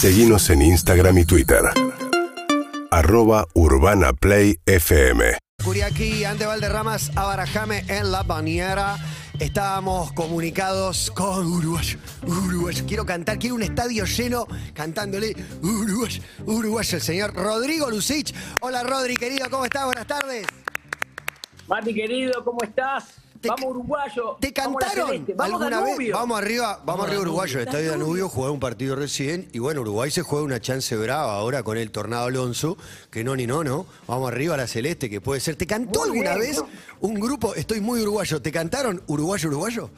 Seguimos 0.00 0.48
en 0.50 0.62
Instagram 0.62 1.18
y 1.18 1.24
Twitter. 1.24 1.58
Arroba 2.92 3.48
Urbana 3.54 4.12
Play 4.12 4.60
FM. 4.64 5.36
Curiaqui, 5.64 6.22
ante 6.22 6.46
Valderramas, 6.46 7.10
Abarajame 7.16 7.82
en 7.88 8.12
la 8.12 8.22
bañera. 8.22 8.96
Estábamos 9.40 10.12
comunicados 10.12 11.10
con 11.10 11.48
Uruguayo, 11.48 11.98
Uruguayo. 12.24 12.84
Quiero 12.86 13.04
cantar, 13.04 13.40
quiero 13.40 13.56
un 13.56 13.62
estadio 13.62 14.04
lleno 14.04 14.46
cantándole 14.72 15.34
Uruguayo, 15.62 16.22
Uruguayo, 16.46 16.96
el 16.96 17.02
señor 17.02 17.34
Rodrigo 17.34 17.90
Lucich. 17.90 18.32
Hola 18.60 18.84
Rodri, 18.84 19.16
querido, 19.16 19.50
¿cómo 19.50 19.64
estás? 19.64 19.84
Buenas 19.84 20.06
tardes. 20.06 20.46
Mati 21.66 21.92
querido, 21.92 22.44
¿cómo 22.44 22.58
estás? 22.62 23.16
Te- 23.40 23.48
vamos 23.48 23.66
uruguayo. 23.70 24.36
¿Te 24.40 24.52
cantaron 24.52 25.24
vamos 25.36 25.62
alguna 25.62 25.80
vez? 25.82 26.10
Vamos 26.12 26.38
arriba, 26.38 26.80
vamos 26.84 27.06
arriba 27.06 27.22
Uruguayo, 27.22 27.60
estadio 27.60 27.90
Danubio, 27.92 28.28
jugué 28.28 28.50
un 28.50 28.58
partido 28.60 28.96
recién 28.96 29.48
y 29.52 29.58
bueno, 29.60 29.82
Uruguay 29.82 30.10
se 30.10 30.22
juega 30.22 30.44
una 30.44 30.60
chance 30.60 30.96
brava 30.96 31.34
ahora 31.34 31.62
con 31.62 31.76
el 31.78 31.90
Tornado 31.90 32.26
Alonso, 32.26 32.76
que 33.10 33.22
no 33.22 33.36
ni 33.36 33.46
no, 33.46 33.62
no. 33.62 33.86
Vamos 34.06 34.30
arriba 34.32 34.54
a 34.54 34.56
la 34.56 34.66
Celeste, 34.66 35.08
que 35.08 35.20
puede 35.20 35.40
ser. 35.40 35.56
¿Te 35.56 35.66
cantó 35.66 36.00
Muy 36.00 36.08
alguna 36.18 36.34
bien, 36.36 36.40
vez 36.50 36.56
¿no? 36.58 36.68
un 37.00 37.14
grupo, 37.14 37.54
estoy 37.54 37.80
muy 37.80 38.00
uruguayo, 38.02 38.42
¿te 38.42 38.50
cantaron 38.50 39.02
Uruguayo, 39.06 39.48
Uruguayo? 39.48 39.90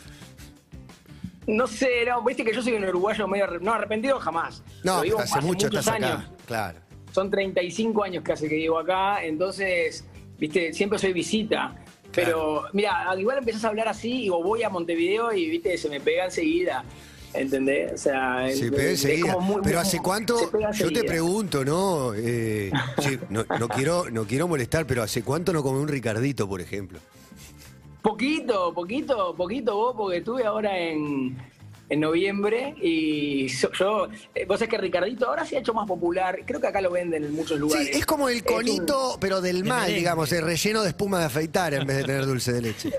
No 1.46 1.66
sé, 1.66 2.04
no, 2.06 2.22
viste 2.22 2.44
que 2.44 2.52
yo 2.54 2.62
soy 2.62 2.74
un 2.74 2.84
uruguayo 2.84 3.26
medio 3.26 3.46
no 3.60 3.72
arrepentido 3.72 4.20
jamás. 4.20 4.62
No, 4.84 5.00
vivo 5.00 5.16
pero 5.16 5.24
hace 5.24 5.40
mucho 5.40 5.66
muchos 5.66 5.80
estás 5.80 5.88
acá, 5.88 6.06
años. 6.14 6.30
claro. 6.46 6.78
Son 7.12 7.28
35 7.30 8.04
años 8.04 8.22
que 8.22 8.32
hace 8.32 8.48
que 8.48 8.54
vivo 8.54 8.78
acá, 8.78 9.24
entonces, 9.24 10.04
viste, 10.38 10.72
siempre 10.72 10.98
soy 10.98 11.12
visita. 11.12 11.74
Pero, 12.14 12.64
mira, 12.72 13.08
al 13.10 13.20
igual 13.20 13.38
empezás 13.38 13.64
a 13.64 13.68
hablar 13.68 13.88
así 13.88 14.24
y 14.24 14.28
voy 14.28 14.62
a 14.62 14.68
Montevideo 14.70 15.32
y, 15.32 15.48
viste, 15.48 15.76
se 15.78 15.88
me 15.88 16.00
pega 16.00 16.24
enseguida. 16.24 16.84
¿Entendés? 17.32 17.92
O 17.92 17.96
sea, 17.96 18.48
Se 18.52 18.72
pega 18.72 18.90
enseguida. 18.90 19.36
muy- 19.38 19.62
Pero 19.62 19.78
¿hace 19.78 19.98
cuánto? 20.00 20.50
Yo 20.72 20.92
te 20.92 21.04
pregunto, 21.04 21.64
¿no? 21.64 22.12
Eh, 22.14 22.72
sí, 22.98 23.18
no, 23.28 23.44
no 23.58 23.68
quiero, 23.68 24.10
no 24.10 24.24
quiero 24.26 24.48
molestar, 24.48 24.84
pero 24.86 25.02
¿hace 25.04 25.22
cuánto 25.22 25.52
no 25.52 25.62
come 25.62 25.78
un 25.78 25.86
Ricardito, 25.86 26.48
por 26.48 26.60
ejemplo? 26.60 26.98
Poquito, 28.02 28.72
poquito, 28.74 29.34
poquito 29.36 29.76
vos, 29.76 29.94
porque 29.96 30.16
estuve 30.18 30.44
ahora 30.44 30.76
en, 30.76 31.36
en 31.90 32.00
noviembre 32.00 32.74
y 32.80 33.48
yo, 33.48 33.70
yo- 33.72 34.08
eh, 34.34 34.46
vos 34.46 34.58
sabés 34.58 34.70
que 34.70 34.78
Ricardito 34.78 35.26
ahora 35.28 35.44
se 35.44 35.56
ha 35.56 35.58
hecho 35.60 35.74
más 35.74 35.86
popular, 35.86 36.38
creo 36.46 36.60
que 36.60 36.68
acá 36.68 36.80
lo 36.80 36.90
venden 36.92 37.24
en 37.24 37.34
muchos 37.34 37.58
lugares. 37.58 37.88
Sí, 37.88 37.98
es 37.98 38.06
como 38.06 38.28
el 38.28 38.38
un- 38.38 38.42
conito, 38.44 39.18
pero 39.20 39.40
del 39.40 39.64
mal, 39.64 39.92
digamos, 39.92 40.32
el 40.32 40.42
relleno 40.44 40.82
de 40.82 40.88
espuma 40.90 41.18
de 41.18 41.24
afeitar 41.26 41.74
en 41.74 41.86
vez 41.86 41.98
de 41.98 42.04
tener 42.04 42.24
dulce 42.26 42.52
de 42.52 42.62
leche. 42.62 42.90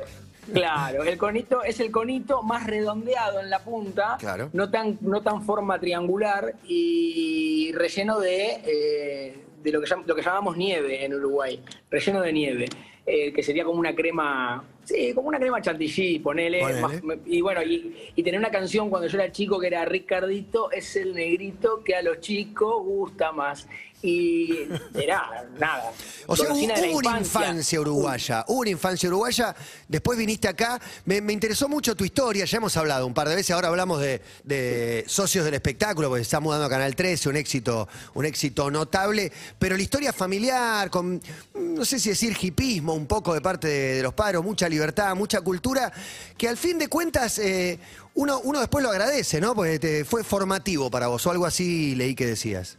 claro, 0.54 1.04
el 1.04 1.18
conito 1.18 1.64
es 1.64 1.80
el 1.80 1.90
conito 1.90 2.44
más 2.44 2.68
redondeado 2.68 3.40
en 3.40 3.50
la 3.50 3.60
punta, 3.64 4.18
Claro. 4.20 4.50
no 4.52 4.70
tan, 4.70 4.98
no 5.02 5.22
tan 5.22 5.42
forma 5.44 5.80
triangular 5.80 6.56
y 6.68 7.72
relleno 7.74 8.20
de, 8.20 8.62
eh, 8.66 9.38
de 9.64 9.72
lo, 9.72 9.80
que 9.80 9.88
llam- 9.88 10.04
lo 10.06 10.16
que 10.16 10.22
llamamos 10.22 10.58
nieve 10.58 11.06
en 11.06 11.14
Uruguay, 11.14 11.64
relleno 11.90 12.22
de 12.22 12.34
nieve, 12.34 12.66
eh, 13.06 13.32
que 13.32 13.42
sería 13.44 13.64
como 13.64 13.80
una 13.80 13.96
crema, 13.96 14.64
sí, 14.84 15.14
como 15.14 15.30
una 15.30 15.40
crema 15.40 15.62
chantilly, 15.62 16.20
ponele. 16.20 16.60
Ponele. 16.62 16.82
más- 16.82 17.02
y 17.26 17.42
bueno, 17.42 17.62
y, 17.64 17.96
y 18.16 18.24
tener 18.24 18.40
una 18.40 18.52
canción 18.52 18.90
cuando 18.90 19.08
yo 19.08 19.18
era 19.20 19.32
chico 19.32 19.60
que 19.60 19.68
era 19.68 19.86
Ricardito 19.86 20.72
es 20.72 20.96
el 20.96 21.14
negrito 21.14 21.84
que 21.84 21.96
a 21.96 22.02
los 22.02 22.20
chicos 22.20 22.84
gusta 22.84 23.32
más. 23.32 23.68
Y 24.04 24.68
era 24.96 25.46
nada. 25.60 25.92
O 26.26 26.36
sea, 26.36 26.48
hubo, 26.54 26.98
una 26.98 27.10
infancia 27.20 27.80
uruguaya, 27.80 28.46
hubo 28.48 28.60
una 28.62 28.70
infancia 28.72 29.08
uruguaya, 29.10 29.56
después 29.88 30.18
viniste 30.18 30.48
acá, 30.48 30.80
me, 31.06 31.22
me 31.22 31.34
interesó 31.34 31.70
mucho 31.70 31.96
tu 31.96 32.04
historia, 32.04 32.46
ya 32.46 32.58
hemos 32.58 32.76
hablado 32.78 33.06
un 33.06 33.14
par 33.14 33.30
de 33.30 33.36
veces, 33.36 33.52
ahora 33.52 33.68
hablamos 33.68 34.02
de, 34.02 34.22
de 34.44 35.04
socios 35.08 35.46
del 35.46 35.54
espectáculo, 35.54 36.10
porque 36.10 36.22
se 36.24 36.28
está 36.30 36.40
mudando 36.40 36.66
a 36.66 36.70
Canal 36.70 36.96
13, 36.96 37.30
un 37.30 37.36
éxito, 37.36 37.88
un 38.16 38.26
éxito 38.26 38.72
notable, 38.72 39.32
pero 39.60 39.76
la 39.76 39.84
historia 39.84 40.12
familiar, 40.14 40.90
con, 40.90 41.22
no 41.54 41.86
sé 41.86 42.00
si 42.00 42.10
decir 42.10 42.36
hipismo 42.42 42.94
un 42.96 43.06
poco 43.06 43.34
de 43.36 43.42
parte 43.42 43.68
de, 43.68 43.96
de 43.98 44.04
los 44.04 44.14
padres, 44.14 44.42
mucha 44.42 44.68
libertad, 44.68 45.16
mucha 45.16 45.42
cultura, 45.42 45.92
que 46.38 46.48
al 46.48 46.58
fin 46.58 46.80
de 46.80 46.88
cuentas 46.88 47.38
eh, 47.38 47.78
uno, 48.16 48.40
uno 48.44 48.60
después 48.62 48.84
lo 48.84 48.90
agradece, 48.90 49.40
¿no? 49.40 49.54
Porque 49.54 49.78
te- 49.80 50.06
fue 50.06 50.24
formativo 50.24 50.90
para 50.90 51.08
vos, 51.08 51.24
o 51.28 51.32
algo 51.32 51.46
así 51.46 51.94
leí 51.96 52.16
que 52.16 52.26
decías. 52.26 52.78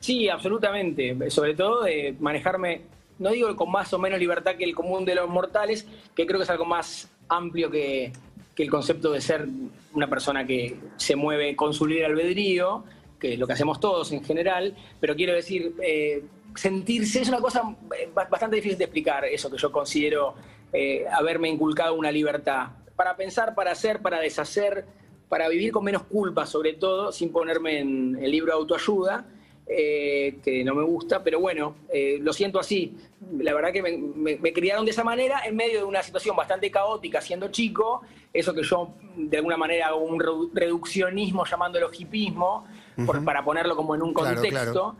Sí, 0.00 0.28
absolutamente. 0.28 1.30
Sobre 1.30 1.54
todo 1.54 1.82
de 1.82 2.14
manejarme, 2.20 2.82
no 3.18 3.30
digo 3.30 3.54
con 3.56 3.70
más 3.70 3.92
o 3.92 3.98
menos 3.98 4.18
libertad 4.18 4.56
que 4.56 4.64
el 4.64 4.74
común 4.74 5.04
de 5.04 5.14
los 5.14 5.28
mortales, 5.28 5.86
que 6.14 6.26
creo 6.26 6.38
que 6.38 6.44
es 6.44 6.50
algo 6.50 6.64
más 6.64 7.10
amplio 7.28 7.70
que, 7.70 8.12
que 8.54 8.62
el 8.62 8.70
concepto 8.70 9.12
de 9.12 9.20
ser 9.20 9.46
una 9.92 10.08
persona 10.08 10.46
que 10.46 10.76
se 10.96 11.16
mueve 11.16 11.56
con 11.56 11.74
su 11.74 11.86
libre 11.86 12.06
albedrío, 12.06 12.84
que 13.18 13.32
es 13.34 13.38
lo 13.38 13.46
que 13.46 13.52
hacemos 13.54 13.80
todos 13.80 14.12
en 14.12 14.22
general, 14.24 14.76
pero 15.00 15.16
quiero 15.16 15.32
decir, 15.34 15.74
eh, 15.82 16.22
sentirse 16.54 17.20
es 17.20 17.28
una 17.28 17.40
cosa 17.40 17.62
eh, 17.98 18.08
ba- 18.14 18.28
bastante 18.30 18.56
difícil 18.56 18.78
de 18.78 18.84
explicar, 18.84 19.24
eso 19.24 19.50
que 19.50 19.58
yo 19.58 19.72
considero 19.72 20.34
eh, 20.72 21.04
haberme 21.12 21.48
inculcado 21.48 21.94
una 21.94 22.12
libertad. 22.12 22.68
Para 22.94 23.16
pensar, 23.16 23.54
para 23.56 23.72
hacer, 23.72 24.00
para 24.00 24.20
deshacer, 24.20 24.84
para 25.28 25.48
vivir 25.48 25.72
con 25.72 25.84
menos 25.84 26.04
culpa, 26.04 26.46
sobre 26.46 26.74
todo, 26.74 27.10
sin 27.12 27.32
ponerme 27.32 27.80
en 27.80 28.16
el 28.22 28.30
libro 28.30 28.52
de 28.52 28.58
autoayuda 28.58 29.26
eh, 29.68 30.38
que 30.42 30.64
no 30.64 30.74
me 30.74 30.82
gusta, 30.82 31.22
pero 31.22 31.40
bueno, 31.40 31.74
eh, 31.92 32.18
lo 32.20 32.32
siento 32.32 32.58
así. 32.58 32.96
La 33.38 33.52
verdad 33.54 33.72
que 33.72 33.82
me, 33.82 33.96
me- 33.98 34.36
me 34.36 34.52
criaron 34.52 34.84
de 34.84 34.92
esa 34.92 35.04
manera 35.04 35.42
en 35.44 35.56
medio 35.56 35.78
de 35.78 35.84
una 35.84 36.02
situación 36.02 36.34
bastante 36.36 36.70
caótica 36.70 37.20
siendo 37.20 37.48
chico, 37.48 38.02
eso 38.32 38.54
que 38.54 38.62
yo 38.62 38.90
de 39.16 39.36
alguna 39.36 39.56
manera 39.56 39.88
hago 39.88 39.98
un 39.98 40.18
redu- 40.20 40.50
reduccionismo 40.54 41.44
llamándolo 41.44 41.90
hipismo, 41.92 42.66
por- 43.06 43.22
para 43.24 43.44
ponerlo 43.44 43.76
como 43.76 43.94
en 43.94 44.02
un 44.02 44.14
Claro, 44.14 44.34
contexto, 44.36 44.72
claro. 44.72 44.96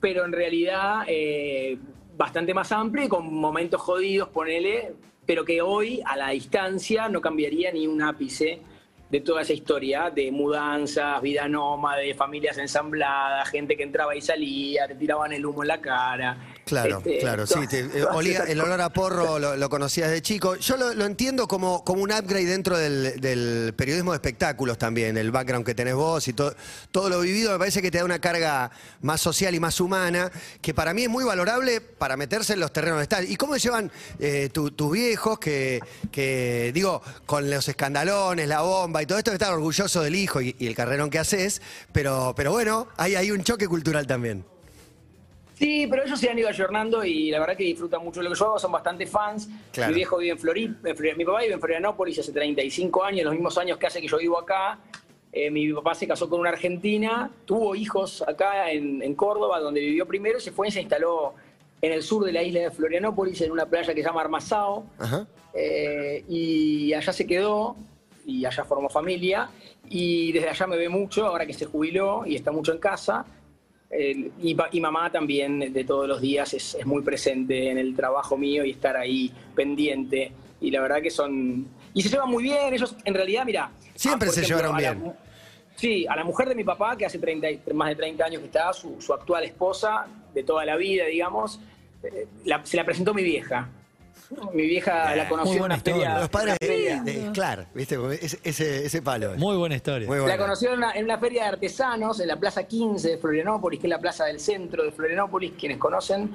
pero 0.00 0.24
en 0.24 0.32
realidad 0.32 1.02
eh, 1.06 1.76
bastante 2.16 2.54
más 2.54 2.72
amplio 2.72 3.04
y 3.04 3.08
con 3.08 3.32
momentos 3.34 3.80
jodidos, 3.80 4.28
ponele, 4.30 4.94
pero 5.26 5.44
que 5.44 5.60
hoy 5.60 6.00
a 6.04 6.16
la 6.16 6.30
distancia 6.30 7.08
no 7.08 7.20
cambiaría 7.20 7.72
ni 7.72 7.86
un 7.86 8.00
ápice 8.00 8.60
de 9.08 9.20
toda 9.20 9.42
esa 9.42 9.52
historia 9.52 10.10
de 10.10 10.30
mudanzas, 10.32 11.20
vida 11.22 11.48
nómade, 11.48 12.14
familias 12.14 12.58
ensambladas, 12.58 13.48
gente 13.48 13.76
que 13.76 13.84
entraba 13.84 14.16
y 14.16 14.20
salía, 14.20 14.88
te 14.88 14.96
tiraban 14.96 15.32
el 15.32 15.46
humo 15.46 15.62
en 15.62 15.68
la 15.68 15.80
cara. 15.80 16.55
Claro, 16.66 16.98
Este, 16.98 17.18
claro, 17.20 17.46
sí. 17.46 17.64
te- 17.68 17.78
eh, 17.78 18.04
olía- 18.12 18.42
el 18.48 18.60
olor 18.60 18.80
a 18.80 18.88
porro 18.92 19.38
lo, 19.38 19.56
lo 19.56 19.70
conocías 19.70 20.10
de 20.10 20.20
chico. 20.20 20.56
Yo 20.56 20.76
lo, 20.76 20.94
lo 20.94 21.04
entiendo 21.04 21.46
como, 21.46 21.84
como 21.84 22.02
un 22.02 22.10
upgrade 22.10 22.46
dentro 22.46 22.76
del, 22.76 23.20
del 23.20 23.72
periodismo 23.76 24.10
de 24.10 24.16
espectáculos 24.16 24.76
también, 24.76 25.16
el 25.16 25.30
background 25.30 25.64
que 25.64 25.76
tenés 25.76 25.94
vos 25.94 26.26
y 26.26 26.32
todo, 26.32 26.56
todo 26.90 27.08
lo 27.08 27.20
vivido. 27.20 27.52
Me 27.52 27.58
parece 27.60 27.80
que 27.80 27.92
te 27.92 27.98
da 27.98 28.04
una 28.04 28.18
carga 28.18 28.72
más 29.00 29.20
social 29.20 29.54
y 29.54 29.60
más 29.60 29.80
humana, 29.80 30.32
que 30.60 30.74
para 30.74 30.92
mí 30.92 31.04
es 31.04 31.08
muy 31.08 31.22
valorable 31.22 31.80
para 31.80 32.16
meterse 32.16 32.54
en 32.54 32.58
los 32.60 32.72
terrenos 32.72 32.98
de 32.98 33.04
estar. 33.04 33.22
¿Y 33.22 33.36
cómo 33.36 33.56
llevan 33.56 33.92
eh, 34.18 34.50
tu- 34.52 34.72
tus 34.72 34.90
viejos 34.90 35.38
que, 35.38 35.80
que, 36.10 36.72
digo, 36.74 37.00
con 37.26 37.48
los 37.48 37.68
escandalones, 37.68 38.48
la 38.48 38.62
bomba 38.62 39.00
y 39.04 39.06
todo 39.06 39.18
esto, 39.18 39.30
que 39.30 39.36
están 39.36 39.52
orgullosos 39.54 40.02
del 40.02 40.16
hijo 40.16 40.40
y, 40.40 40.56
y 40.58 40.66
el 40.66 40.74
carrerón 40.74 41.10
que 41.10 41.20
haces? 41.20 41.62
Pero, 41.92 42.34
pero 42.36 42.50
bueno, 42.50 42.88
hay, 42.96 43.14
hay 43.14 43.30
un 43.30 43.44
choque 43.44 43.68
cultural 43.68 44.08
también. 44.08 44.44
Sí, 45.58 45.86
pero 45.88 46.04
ellos 46.04 46.20
se 46.20 46.28
han 46.28 46.38
ido 46.38 46.48
ayornando 46.48 47.02
y 47.02 47.30
la 47.30 47.40
verdad 47.40 47.56
que 47.56 47.64
disfrutan 47.64 48.04
mucho 48.04 48.20
lo 48.20 48.30
que 48.30 48.36
yo 48.36 48.46
hago, 48.46 48.58
son 48.58 48.72
bastante 48.72 49.06
fans. 49.06 49.48
Claro. 49.72 49.90
Mi 49.90 49.96
viejo 49.96 50.18
vive 50.18 50.32
en 50.32 50.38
Florida, 50.38 50.74
mi 51.16 51.24
papá 51.24 51.40
vive 51.40 51.54
en 51.54 51.60
Florianópolis 51.60 52.18
hace 52.18 52.32
35 52.32 53.02
años, 53.02 53.24
los 53.24 53.32
mismos 53.32 53.56
años 53.56 53.78
que 53.78 53.86
hace 53.86 54.00
que 54.00 54.08
yo 54.08 54.18
vivo 54.18 54.38
acá. 54.38 54.78
Eh, 55.32 55.50
mi 55.50 55.72
papá 55.72 55.94
se 55.94 56.06
casó 56.06 56.28
con 56.28 56.40
una 56.40 56.50
argentina, 56.50 57.30
tuvo 57.44 57.74
hijos 57.74 58.22
acá 58.26 58.70
en, 58.70 59.02
en 59.02 59.14
Córdoba, 59.14 59.60
donde 59.60 59.80
vivió 59.80 60.06
primero, 60.06 60.40
se 60.40 60.52
fue 60.52 60.68
y 60.68 60.70
se 60.70 60.80
instaló 60.80 61.34
en 61.80 61.92
el 61.92 62.02
sur 62.02 62.24
de 62.24 62.32
la 62.32 62.42
isla 62.42 62.60
de 62.60 62.70
Florianópolis, 62.70 63.40
en 63.40 63.52
una 63.52 63.66
playa 63.66 63.94
que 63.94 64.02
se 64.02 64.08
llama 64.08 64.22
Armazao. 64.22 64.86
Ajá. 64.98 65.26
Eh, 65.54 66.24
y 66.28 66.92
allá 66.92 67.12
se 67.12 67.26
quedó 67.26 67.76
y 68.26 68.44
allá 68.44 68.64
formó 68.64 68.90
familia 68.90 69.48
y 69.88 70.32
desde 70.32 70.50
allá 70.50 70.66
me 70.66 70.76
ve 70.76 70.88
mucho, 70.88 71.26
ahora 71.26 71.46
que 71.46 71.54
se 71.54 71.64
jubiló 71.64 72.24
y 72.26 72.36
está 72.36 72.52
mucho 72.52 72.72
en 72.72 72.78
casa. 72.78 73.24
Eh, 73.90 74.30
y, 74.42 74.56
y 74.72 74.80
mamá 74.80 75.10
también 75.12 75.72
de 75.72 75.84
todos 75.84 76.08
los 76.08 76.20
días 76.20 76.52
es, 76.54 76.74
es 76.74 76.84
muy 76.86 77.02
presente 77.02 77.70
en 77.70 77.78
el 77.78 77.94
trabajo 77.94 78.36
mío 78.36 78.64
y 78.64 78.70
estar 78.72 78.96
ahí 78.96 79.32
pendiente. 79.54 80.32
Y 80.60 80.70
la 80.70 80.80
verdad 80.80 81.00
que 81.02 81.10
son... 81.10 81.66
Y 81.94 82.02
se 82.02 82.08
llevan 82.08 82.28
muy 82.30 82.42
bien, 82.42 82.72
ellos 82.74 82.96
en 83.04 83.14
realidad, 83.14 83.44
mira... 83.44 83.70
Siempre 83.94 84.26
por 84.26 84.34
se 84.34 84.44
llevaron 84.44 84.72
la 84.72 84.92
bien. 84.92 85.12
sí, 85.76 86.06
a 86.06 86.16
la 86.16 86.24
mujer 86.24 86.48
de 86.48 86.54
mi 86.54 86.64
papá, 86.64 86.96
que 86.96 87.06
hace 87.06 87.18
30, 87.18 87.50
y- 87.50 87.60
más 87.74 87.88
de 87.88 87.94
30 87.96 88.24
años 88.24 88.40
que 88.40 88.46
está, 88.46 88.72
su, 88.72 89.00
su 89.00 89.12
actual 89.14 89.44
esposa 89.44 90.06
de 90.34 90.42
toda 90.42 90.64
la 90.66 90.76
vida, 90.76 91.04
digamos, 91.06 91.60
eh, 92.02 92.26
la- 92.44 92.64
se 92.66 92.76
la 92.76 92.84
presentó 92.84 93.14
mi 93.14 93.22
vieja. 93.22 93.68
Mi 94.54 94.62
vieja 94.66 95.14
la 95.14 95.28
conoció 95.28 95.46
Muy 95.50 95.56
en 95.56 95.58
buena 95.60 95.74
una 95.76 95.82
feria. 95.82 95.96
historia. 95.98 96.18
Los 96.20 96.28
padres 96.28 96.56
feria. 96.60 97.02
de, 97.02 97.12
de 97.22 97.32
Clar, 97.32 97.66
¿viste? 97.74 97.98
Ese, 98.42 98.84
ese, 98.86 99.02
palo. 99.02 99.34
Muy 99.36 99.56
buena 99.56 99.76
historia. 99.76 100.06
Muy 100.08 100.16
La 100.18 100.22
bueno. 100.24 100.38
conoció 100.38 100.70
en 100.72 100.78
una, 100.78 100.92
en 100.92 101.04
una 101.04 101.18
feria 101.18 101.42
de 101.42 101.48
artesanos 101.48 102.20
en 102.20 102.28
la 102.28 102.36
Plaza 102.36 102.64
15 102.64 103.08
de 103.10 103.18
Florianópolis, 103.18 103.80
que 103.80 103.86
es 103.86 103.90
la 103.90 103.98
plaza 104.00 104.24
del 104.24 104.40
centro 104.40 104.82
de 104.84 104.92
Florianópolis, 104.92 105.52
quienes 105.58 105.78
conocen. 105.78 106.34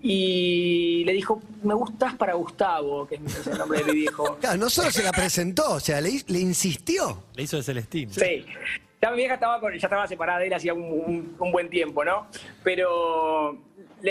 Y 0.00 1.02
le 1.04 1.12
dijo, 1.12 1.42
me 1.64 1.74
gustas 1.74 2.14
para 2.14 2.34
Gustavo, 2.34 3.06
que 3.08 3.16
es 3.16 3.46
el 3.48 3.58
nombre 3.58 3.80
de 3.80 3.84
mi 3.86 3.92
viejo. 4.00 4.36
Claro, 4.40 4.56
no 4.56 4.70
solo 4.70 4.90
se 4.92 5.02
la 5.02 5.10
presentó, 5.10 5.72
o 5.72 5.80
sea, 5.80 6.00
le, 6.00 6.22
le 6.28 6.38
insistió. 6.38 7.24
Le 7.34 7.42
hizo 7.42 7.56
de 7.56 7.62
Celestino. 7.64 8.12
Sí. 8.12 8.46
Ya 9.00 9.10
mi 9.10 9.16
vieja 9.18 9.34
estaba 9.34 9.60
con, 9.60 9.72
ya 9.72 9.86
estaba 9.86 10.06
separada 10.08 10.40
de 10.40 10.46
él 10.48 10.54
hacía 10.54 10.74
un, 10.74 11.36
buen 11.38 11.70
tiempo, 11.70 12.04
¿no? 12.04 12.26
Pero 12.64 13.56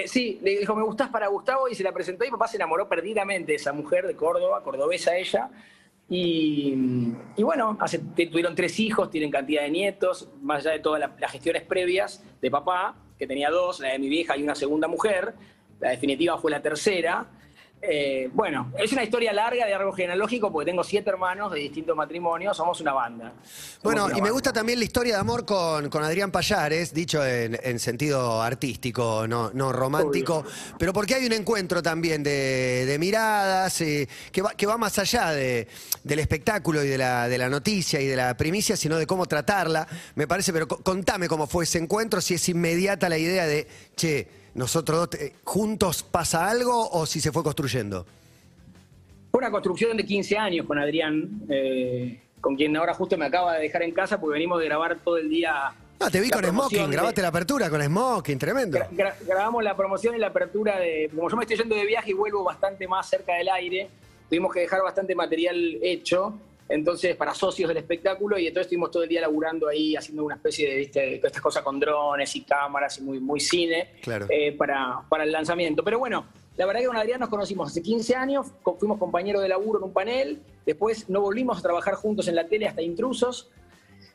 sí, 0.05 0.39
le 0.41 0.59
dijo, 0.59 0.75
me 0.75 0.83
gustás 0.83 1.09
para 1.09 1.27
Gustavo 1.27 1.67
y 1.67 1.75
se 1.75 1.83
la 1.83 1.91
presentó 1.91 2.23
y 2.23 2.29
papá 2.29 2.47
se 2.47 2.55
enamoró 2.55 2.87
perdidamente 2.87 3.51
de 3.51 3.55
esa 3.57 3.73
mujer 3.73 4.07
de 4.07 4.15
Córdoba, 4.15 4.63
cordobesa 4.63 5.17
ella. 5.17 5.49
Y, 6.09 6.73
bueno, 7.37 7.77
tuvieron 8.15 8.55
tres 8.55 8.79
hijos, 8.79 9.09
tienen 9.09 9.29
cantidad 9.29 9.63
de 9.63 9.71
nietos, 9.71 10.29
más 10.41 10.59
allá 10.65 10.71
de 10.71 10.79
todas 10.79 11.01
la- 11.01 11.11
las 11.19 11.31
gestiones 11.33 11.63
previas 11.63 12.23
de 12.41 12.49
papá, 12.49 12.95
que 13.19 13.27
tenía 13.27 13.49
dos, 13.49 13.81
la 13.81 13.89
de 13.89 13.99
mi 13.99 14.07
vieja 14.07 14.37
y 14.37 14.43
una 14.43 14.55
segunda 14.55 14.87
mujer. 14.87 15.33
La 15.81 15.89
definitiva 15.89 16.37
fue 16.37 16.49
la 16.49 16.61
tercera. 16.61 17.25
Eh, 17.89 18.29
bueno, 18.33 18.73
es 18.77 18.91
una 18.91 19.03
historia 19.03 19.31
larga 19.31 19.65
de 19.65 19.73
árbol 19.73 19.95
genealógico 19.95 20.51
porque 20.51 20.69
tengo 20.71 20.83
siete 20.83 21.09
hermanos 21.09 21.51
de 21.53 21.59
distintos 21.59 21.95
matrimonios, 21.95 22.57
somos 22.57 22.81
una 22.81 22.91
banda. 22.93 23.31
Somos 23.45 23.79
Bueno, 23.83 24.05
una 24.07 24.17
y 24.17 24.21
me 24.21 24.29
gusta 24.31 24.51
también 24.51 24.77
la 24.79 24.83
historia 24.85 25.13
de 25.13 25.19
amor 25.21 25.45
con, 25.45 25.89
con 25.89 26.03
Adrián 26.03 26.29
Payares, 26.31 26.93
dicho 26.93 27.25
en, 27.25 27.57
en 27.63 27.79
sentido 27.79 28.41
artístico, 28.41 29.25
no, 29.27 29.51
no 29.53 29.71
romántico, 29.71 30.43
pero 30.77 30.91
porque 30.91 31.15
hay 31.15 31.25
un 31.25 31.31
encuentro 31.33 31.81
también 31.81 32.23
de, 32.23 32.85
de 32.85 32.99
miradas 32.99 33.79
eh, 33.81 34.09
que, 34.33 34.41
va, 34.41 34.51
que 34.53 34.65
va 34.65 34.77
más 34.77 34.99
allá 34.99 35.31
de- 35.31 35.67
del 36.03 36.19
espectáculo 36.19 36.83
y 36.83 36.87
de 36.89 36.97
la, 36.97 37.29
de 37.29 37.37
la 37.37 37.47
noticia 37.49 38.01
y 38.01 38.07
de 38.07 38.15
la 38.17 38.35
primicia, 38.35 38.75
sino 38.75 38.97
de 38.97 39.07
cómo 39.07 39.25
tratarla, 39.27 39.87
me 40.15 40.27
parece, 40.27 40.51
pero 40.51 40.67
co- 40.67 40.83
contame 40.83 41.27
cómo 41.29 41.47
fue 41.47 41.63
ese 41.63 41.77
encuentro, 41.77 42.19
si 42.19 42.33
es 42.33 42.49
inmediata 42.49 43.07
la 43.07 43.17
idea 43.17 43.45
de, 43.47 43.65
che, 43.95 44.27
nosotros 44.57 45.09
dos 45.11 45.19
eh, 45.21 45.33
juntos 45.43 46.03
pasa 46.03 46.49
algo 46.49 46.89
o 46.89 47.05
si 47.05 47.21
se 47.21 47.31
fue 47.31 47.43
construyendo. 47.43 48.05
Fue 49.31 49.39
una 49.39 49.51
construcción 49.51 49.95
de 49.95 50.05
15 50.05 50.37
años 50.37 50.65
con 50.65 50.79
Adrián, 50.79 51.41
eh, 51.49 52.19
con 52.41 52.55
quien 52.55 52.75
ahora 52.75 52.93
justo 52.93 53.17
me 53.17 53.25
acaba 53.25 53.53
de 53.55 53.61
dejar 53.63 53.83
en 53.83 53.91
casa 53.91 54.19
porque 54.19 54.33
venimos 54.33 54.59
de 54.59 54.65
grabar 54.65 54.97
todo 55.03 55.17
el 55.17 55.29
día. 55.29 55.71
Ah, 55.99 56.09
te 56.11 56.19
vi 56.19 56.29
con 56.29 56.43
Smoking, 56.43 56.85
de- 56.89 56.91
grabaste 56.95 57.21
la 57.21 57.27
apertura 57.29 57.69
con 57.69 57.81
Smoking, 57.83 58.37
tremendo. 58.37 58.77
Gra- 58.77 58.89
gra- 58.91 59.15
grabamos 59.25 59.63
la 59.63 59.75
promoción 59.75 60.15
y 60.15 60.19
la 60.19 60.27
apertura 60.27 60.77
de. 60.77 61.09
Como 61.15 61.29
yo 61.29 61.35
me 61.37 61.43
estoy 61.43 61.57
yendo 61.57 61.75
de 61.75 61.85
viaje 61.85 62.11
y 62.11 62.13
vuelvo 62.13 62.43
bastante 62.43 62.87
más 62.87 63.09
cerca 63.09 63.33
del 63.35 63.49
aire, 63.49 63.89
tuvimos 64.29 64.53
que 64.53 64.59
dejar 64.61 64.81
bastante 64.83 65.15
material 65.15 65.55
hecho. 65.81 66.33
Entonces, 66.69 67.15
para 67.15 67.33
socios 67.33 67.67
del 67.69 67.77
espectáculo, 67.77 68.37
y 68.37 68.47
entonces 68.47 68.67
estuvimos 68.67 68.91
todo 68.91 69.03
el 69.03 69.09
día 69.09 69.21
laburando 69.21 69.67
ahí, 69.67 69.95
haciendo 69.95 70.25
una 70.25 70.35
especie 70.35 70.89
de, 70.91 71.19
estas 71.23 71.41
cosas 71.41 71.63
con 71.63 71.79
drones 71.79 72.35
y 72.35 72.41
cámaras 72.41 72.97
y 72.97 73.03
muy, 73.03 73.19
muy 73.19 73.39
cine 73.39 73.91
Claro. 74.01 74.27
eh, 74.29 74.51
para, 74.51 75.01
para 75.07 75.23
el 75.23 75.31
lanzamiento. 75.31 75.83
Pero 75.83 75.99
bueno, 75.99 76.25
la 76.57 76.65
verdad 76.65 76.81
que 76.81 76.87
con 76.87 76.97
Adrián 76.97 77.19
nos 77.19 77.29
conocimos 77.29 77.69
hace 77.69 77.81
15 77.81 78.15
años, 78.15 78.47
fuimos 78.79 78.97
compañeros 78.97 79.43
de 79.43 79.47
laburo 79.47 79.77
en 79.79 79.85
un 79.85 79.93
panel, 79.93 80.41
después 80.65 81.07
no 81.07 81.21
volvimos 81.21 81.59
a 81.59 81.61
trabajar 81.61 81.93
juntos 81.93 82.27
en 82.27 82.35
la 82.35 82.47
tele 82.47 82.67
hasta 82.67 82.81
Intrusos. 82.81 83.49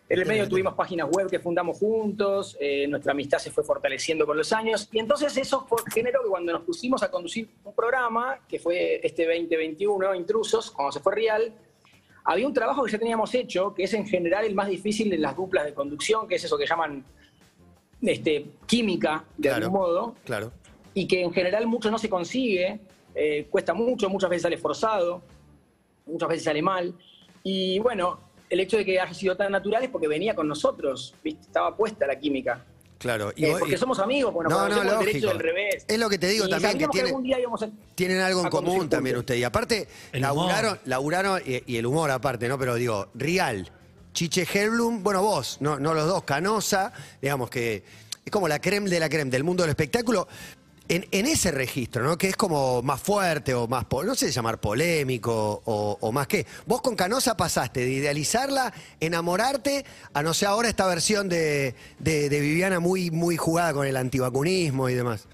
En 0.08 0.18
el 0.18 0.26
medio 0.26 0.46
tuvimos 0.46 0.74
páginas 0.74 1.08
web 1.08 1.30
que 1.30 1.38
fundamos 1.38 1.78
juntos, 1.78 2.56
eh, 2.60 2.86
nuestra 2.86 3.12
amistad 3.12 3.38
se 3.38 3.50
fue 3.50 3.64
fortaleciendo 3.64 4.26
con 4.26 4.36
los 4.36 4.52
años 4.52 4.88
y 4.92 4.98
entonces 4.98 5.34
eso 5.38 5.64
fue, 5.66 5.78
generó 5.90 6.22
que 6.22 6.28
cuando 6.28 6.52
nos 6.52 6.62
pusimos 6.64 7.02
a 7.02 7.10
conducir 7.10 7.48
un 7.64 7.72
programa, 7.72 8.40
que 8.46 8.58
fue 8.58 9.00
este 9.02 9.24
2021, 9.24 10.14
Intrusos, 10.14 10.70
cuando 10.72 10.92
se 10.92 11.00
fue 11.00 11.14
Real, 11.14 11.54
había 12.24 12.46
un 12.46 12.54
trabajo 12.54 12.84
que 12.84 12.92
ya 12.92 12.98
teníamos 12.98 13.34
hecho, 13.34 13.74
que 13.74 13.84
es 13.84 13.94
en 13.94 14.06
general 14.06 14.44
el 14.44 14.54
más 14.54 14.68
difícil 14.68 15.10
de 15.10 15.18
las 15.18 15.34
duplas 15.36 15.64
de 15.64 15.74
conducción, 15.74 16.28
que 16.28 16.36
es 16.36 16.44
eso 16.44 16.56
que 16.56 16.66
llaman 16.66 17.04
este, 18.00 18.46
química, 18.66 19.24
de 19.36 19.48
Claro. 19.48 19.66
algún 19.66 19.80
modo, 19.80 20.14
Claro. 20.24 20.52
y 20.94 21.06
que 21.06 21.22
en 21.22 21.32
general 21.32 21.66
mucho 21.66 21.90
no 21.90 21.98
se 21.98 22.08
consigue, 22.08 22.80
eh, 23.14 23.46
cuesta 23.50 23.74
mucho, 23.74 24.08
muchas 24.08 24.30
veces 24.30 24.42
sale 24.42 24.56
forzado, 24.58 25.22
muchas 26.06 26.28
veces 26.28 26.44
sale 26.44 26.62
mal. 26.62 26.94
Y 27.42 27.78
bueno, 27.80 28.18
el 28.50 28.60
hecho 28.60 28.76
de 28.76 28.84
que 28.84 29.00
haya 29.00 29.12
sido 29.14 29.36
tan 29.36 29.52
natural 29.52 29.82
es 29.84 29.90
porque 29.90 30.08
venía 30.08 30.34
con 30.34 30.46
nosotros, 30.48 31.14
¿viste? 31.22 31.42
estaba 31.42 31.76
puesta 31.76 32.06
la 32.06 32.18
química. 32.18 32.64
Claro. 33.02 33.32
Y 33.36 33.44
Eh, 33.44 33.50
vos- 33.50 33.58
porque 33.60 33.74
y- 33.74 33.78
somos 33.78 33.98
amigos, 33.98 34.32
porque 34.32 34.48
nos 34.48 34.58
No, 34.58 34.68
no, 34.68 34.84
lógico. 34.84 35.04
derecho 35.04 35.28
del 35.28 35.38
revés. 35.40 35.84
Es 35.88 35.98
lo 35.98 36.08
que 36.08 36.18
te 36.18 36.28
digo 36.28 36.46
Y 36.46 36.50
también, 36.50 36.70
que 36.70 36.72
sabíamos 36.86 36.92
tiene- 36.94 37.08
algún 37.10 37.22
día 37.24 37.40
íbamos 37.40 37.62
a- 37.62 37.70
Tienen 37.94 38.20
algo 38.20 38.42
en 38.42 38.48
común 38.48 38.88
también 38.88 39.16
ustedes. 39.16 39.40
Y 39.40 39.44
aparte, 39.44 39.88
El 40.12 40.22
laburaron, 40.22 40.72
humor. 40.72 40.80
laburaron 40.86 41.42
y, 41.44 41.62
y 41.74 41.76
el 41.76 41.86
humor 41.86 42.10
aparte, 42.10 42.48
¿no? 42.48 42.58
Pero 42.58 42.76
digo, 42.76 43.08
Rial, 43.14 43.70
Chiche 44.14 44.46
Helblum, 44.52 45.02
bueno, 45.02 45.20
vos, 45.22 45.56
no, 45.60 45.78
no 45.78 45.94
los 45.94 46.06
dos, 46.06 46.22
Canosa, 46.24 46.92
digamos 47.20 47.50
que 47.50 47.82
es 48.24 48.30
como 48.30 48.46
la 48.46 48.60
creme 48.60 48.88
de 48.88 49.00
la 49.00 49.08
creme 49.08 49.30
del 49.30 49.42
mundo 49.42 49.62
del 49.64 49.70
espectáculo. 49.70 50.28
En, 50.88 51.06
en 51.12 51.26
ese 51.26 51.52
registro, 51.52 52.02
¿no? 52.04 52.18
Que 52.18 52.28
es 52.28 52.36
como 52.36 52.82
más 52.82 53.00
fuerte 53.00 53.54
o 53.54 53.68
más, 53.68 53.86
no 54.04 54.14
sé 54.14 54.30
llamar 54.30 54.60
polémico 54.60 55.62
o, 55.64 55.96
o 56.00 56.12
más 56.12 56.26
que. 56.26 56.44
Vos 56.66 56.82
con 56.82 56.96
Canosa 56.96 57.36
pasaste 57.36 57.80
de 57.80 57.90
idealizarla, 57.90 58.74
enamorarte, 59.00 59.84
a 60.12 60.22
no 60.22 60.34
sé 60.34 60.44
ahora 60.44 60.68
esta 60.68 60.86
versión 60.86 61.28
de, 61.28 61.74
de- 61.98 62.28
de 62.28 62.40
Viviana 62.40 62.80
muy, 62.80 63.10
muy 63.10 63.36
jugada 63.36 63.72
con 63.72 63.86
el 63.86 63.96
antivacunismo 63.96 64.88
y 64.88 64.94
demás. 64.94 65.28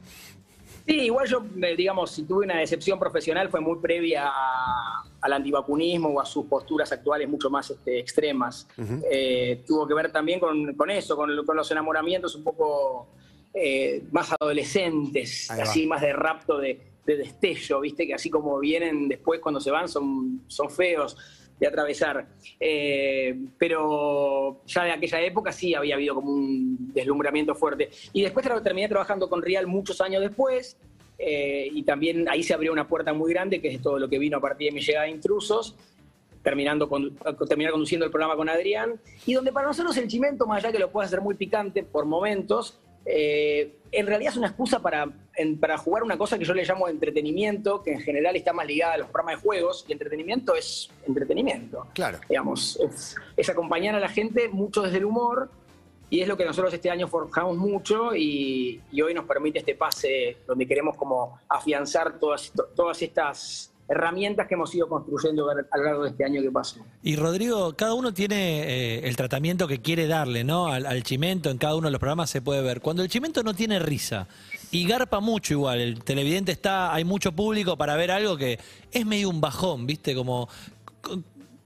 Sí, 0.86 0.94
igual 1.00 1.26
yo, 1.28 1.44
eh, 1.62 1.76
digamos, 1.76 2.12
si 2.12 2.22
tuve 2.24 2.44
una 2.44 2.58
decepción 2.60 2.98
profesional 2.98 3.48
fue 3.50 3.60
muy 3.60 3.78
previa 3.78 4.26
a- 4.28 5.02
al 5.20 5.32
antivacunismo 5.32 6.10
o 6.10 6.20
a 6.20 6.26
sus 6.26 6.46
posturas 6.46 6.92
actuales 6.92 7.28
mucho 7.28 7.50
más 7.50 7.70
este, 7.70 7.98
extremas. 7.98 8.66
Eh, 9.10 9.64
tuvo 9.66 9.88
que 9.88 9.94
ver 9.94 10.12
también 10.12 10.38
con, 10.40 10.74
con 10.74 10.90
eso, 10.90 11.16
con 11.16 11.34
los 11.56 11.70
enamoramientos 11.70 12.34
un 12.36 12.44
poco 12.44 13.08
eh, 13.54 14.02
más 14.12 14.34
adolescentes, 14.38 15.50
así 15.50 15.86
más 15.86 16.00
de 16.00 16.12
rapto 16.12 16.58
de, 16.58 16.80
de 17.04 17.16
destello, 17.16 17.80
¿viste? 17.80 18.06
Que 18.06 18.14
así 18.14 18.30
como 18.30 18.58
vienen 18.58 19.08
después 19.08 19.40
cuando 19.40 19.60
se 19.60 19.70
van 19.70 19.88
son, 19.88 20.42
son 20.46 20.70
feos 20.70 21.16
de 21.58 21.66
atravesar. 21.66 22.28
Eh, 22.60 23.36
pero 23.58 24.60
ya 24.66 24.84
de 24.84 24.92
aquella 24.92 25.20
época 25.22 25.50
sí 25.50 25.74
había 25.74 25.96
habido 25.96 26.14
como 26.14 26.30
un 26.30 26.92
deslumbramiento 26.92 27.54
fuerte. 27.54 27.90
Y 28.12 28.22
después 28.22 28.46
terminé 28.62 28.88
trabajando 28.88 29.28
con 29.28 29.42
Real 29.42 29.66
muchos 29.66 30.00
años 30.00 30.22
después. 30.22 30.76
eh, 31.18 31.68
y 31.72 31.82
también 31.82 32.28
ahí 32.28 32.42
se 32.42 32.54
abrió 32.54 32.72
una 32.72 32.86
puerta 32.86 33.12
muy 33.12 33.32
grande, 33.32 33.60
que 33.60 33.68
es 33.68 33.82
todo 33.82 33.98
lo 33.98 34.08
que 34.08 34.18
vino 34.18 34.36
a 34.36 34.40
partir 34.40 34.68
de 34.68 34.74
mi 34.74 34.80
llegada 34.80 35.06
a 35.06 35.10
Intrusos, 35.10 35.74
terminando 36.42 36.88
con, 36.88 37.16
terminar 37.48 37.72
conduciendo 37.72 38.06
el 38.06 38.12
programa 38.12 38.36
con 38.36 38.48
Adrián, 38.48 39.00
y 39.26 39.34
donde 39.34 39.52
para 39.52 39.66
nosotros 39.66 39.96
el 39.96 40.06
chimento, 40.06 40.46
más 40.46 40.62
allá 40.62 40.72
que 40.72 40.78
lo 40.78 40.90
puede 40.90 41.06
hacer 41.06 41.20
muy 41.20 41.34
picante 41.34 41.82
por 41.82 42.04
momentos, 42.06 42.78
eh, 43.10 43.75
en 43.90 44.06
realidad 44.06 44.32
es 44.32 44.37
una 44.37 44.49
excusa 44.49 44.81
para, 44.81 45.08
en- 45.34 45.58
para 45.58 45.78
jugar 45.78 46.02
una 46.02 46.19
cosa 46.19 46.38
que 46.38 46.44
yo 46.44 46.52
le 46.52 46.62
llamo 46.64 46.88
entretenimiento, 46.88 47.82
que 47.82 47.93
en 47.93 48.00
general 48.00 48.37
está 48.37 48.52
más 48.52 48.66
ligada 48.66 48.94
a 48.94 48.99
los 48.99 49.08
programas 49.08 49.37
de 49.40 49.49
juegos, 49.49 49.87
y 49.88 49.93
entretenimiento 49.93 50.55
es 50.55 50.90
entretenimiento. 51.06 51.87
Claro. 51.94 52.19
Digamos, 52.28 52.78
es, 52.81 53.16
es 53.34 53.49
acompañar 53.49 53.94
a 53.94 54.00
la 54.00 54.10
gente 54.10 54.49
mucho 54.50 54.82
desde 54.82 54.99
el 54.99 55.06
humor, 55.06 55.50
y 56.10 56.20
es 56.20 56.28
lo 56.28 56.37
que 56.37 56.44
nosotros 56.44 56.72
este 56.75 56.90
año 56.90 57.08
forjamos 57.08 57.56
mucho, 57.56 58.14
y, 58.14 58.80
y 58.92 59.00
hoy 59.00 59.14
nos 59.14 59.25
permite 59.25 59.59
este 59.61 59.75
pase 59.75 60.37
donde 60.47 60.66
queremos 60.66 60.97
como 60.97 61.38
afianzar 61.49 62.18
todas, 62.18 62.52
todas 62.76 63.00
estas 63.00 63.73
herramientas 63.88 64.47
que 64.47 64.54
hemos 64.54 64.75
ido 64.75 64.88
construyendo 64.88 65.49
a 65.50 65.54
lo 65.54 65.85
largo 65.85 66.02
de 66.04 66.11
este 66.11 66.25
año 66.25 66.42
que 66.42 66.50
pasó. 66.50 66.80
Y 67.02 67.16
Rodrigo, 67.16 67.75
cada 67.75 67.95
uno 67.95 68.12
tiene 68.12 68.62
eh, 68.99 69.09
el 69.09 69.16
tratamiento 69.16 69.66
que 69.66 69.80
quiere 69.80 70.07
darle, 70.07 70.45
¿no? 70.45 70.68
Al, 70.68 70.85
al 70.87 71.02
chimento, 71.02 71.50
en 71.50 71.59
cada 71.59 71.75
uno 71.76 71.87
de 71.88 71.92
los 71.92 71.99
programas 72.00 72.28
se 72.30 72.42
puede 72.42 72.61
ver. 72.62 72.80
Cuando 72.80 73.02
el 73.02 73.09
chimento 73.09 73.42
no 73.42 73.54
tiene 73.54 73.78
risa 73.78 74.28
y 74.71 74.87
garpa 74.87 75.21
mucho 75.21 75.54
igual, 75.54 75.80
el 75.80 76.04
televidente 76.04 76.52
está, 76.52 76.92
hay 76.95 77.04
mucho 77.04 77.33
público 77.33 77.76
para 77.78 77.97
ver 77.97 78.11
algo 78.11 78.37
que 78.37 78.59
es 78.92 79.07
medio 79.07 79.30
un 79.30 79.40
bajón, 79.40 79.87
¿viste? 79.87 80.14
Como 80.14 80.49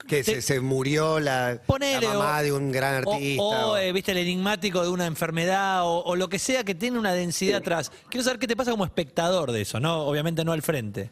Que 0.07 0.23
Te- 0.25 0.35
se, 0.35 0.43
se 0.43 0.61
murió 0.61 1.21
la, 1.21 1.61
Ponele, 1.65 2.07
la 2.07 2.15
mamá 2.15 2.39
o- 2.39 2.43
de 2.43 2.53
un 2.53 2.73
gran 2.73 2.95
artista. 2.97 3.43
o, 3.43 3.71
o- 3.73 3.77
eh, 3.77 3.93
viste, 3.93 4.11
el 4.13 4.19
enigmático 4.19 4.83
de 4.83 4.89
una 4.91 5.07
enfermedad 5.07 5.85
o, 5.87 6.03
o 6.05 6.17
lo 6.17 6.29
que 6.29 6.39
sea 6.41 6.65
que 6.65 6.75
tiene 6.75 6.99
una 6.99 7.13
densidad 7.13 7.59
atrás. 7.59 7.91
Quiero 8.11 8.25
saber 8.25 8.39
qué 8.41 8.47
te 8.49 8.57
pasa 8.57 8.73
como 8.73 8.85
espectador 8.85 9.53
de 9.53 9.61
eso, 9.63 9.79
¿no? 9.81 10.03
Obviamente 10.07 10.45
no 10.45 10.53
al 10.53 10.63
frente. 10.63 11.11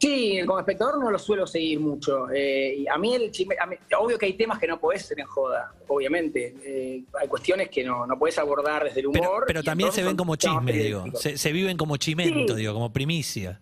Sí, 0.00 0.38
como 0.46 0.60
espectador 0.60 0.98
no 1.00 1.10
lo 1.10 1.18
suelo 1.18 1.44
seguir 1.46 1.80
mucho. 1.80 2.30
Eh, 2.32 2.84
a 2.88 2.96
mí 2.98 3.14
el 3.14 3.32
a 3.60 3.66
mí- 3.66 3.76
obvio 3.98 4.16
que 4.16 4.26
hay 4.26 4.34
temas 4.34 4.60
que 4.60 4.68
no 4.68 4.78
podés 4.78 5.02
hacer 5.02 5.18
en 5.18 5.26
joda, 5.26 5.72
obviamente. 5.88 6.54
Eh, 6.64 7.02
hay 7.20 7.26
cuestiones 7.26 7.68
que 7.68 7.82
no, 7.82 8.06
no 8.06 8.16
podés 8.16 8.38
abordar 8.38 8.84
desde 8.84 9.00
el 9.00 9.08
humor. 9.08 9.42
Pero, 9.46 9.62
también 9.64 9.90
se 9.90 10.04
ven 10.04 10.16
como 10.16 10.36
temas 10.36 10.58
chisme, 10.64 10.72
digo. 10.72 11.04
Se, 11.14 11.36
se 11.36 11.50
viven 11.52 11.76
como 11.76 11.96
chimento, 11.96 12.54
Sí. 12.54 12.60
digo, 12.60 12.74
como 12.74 12.92
primicia. 12.92 13.58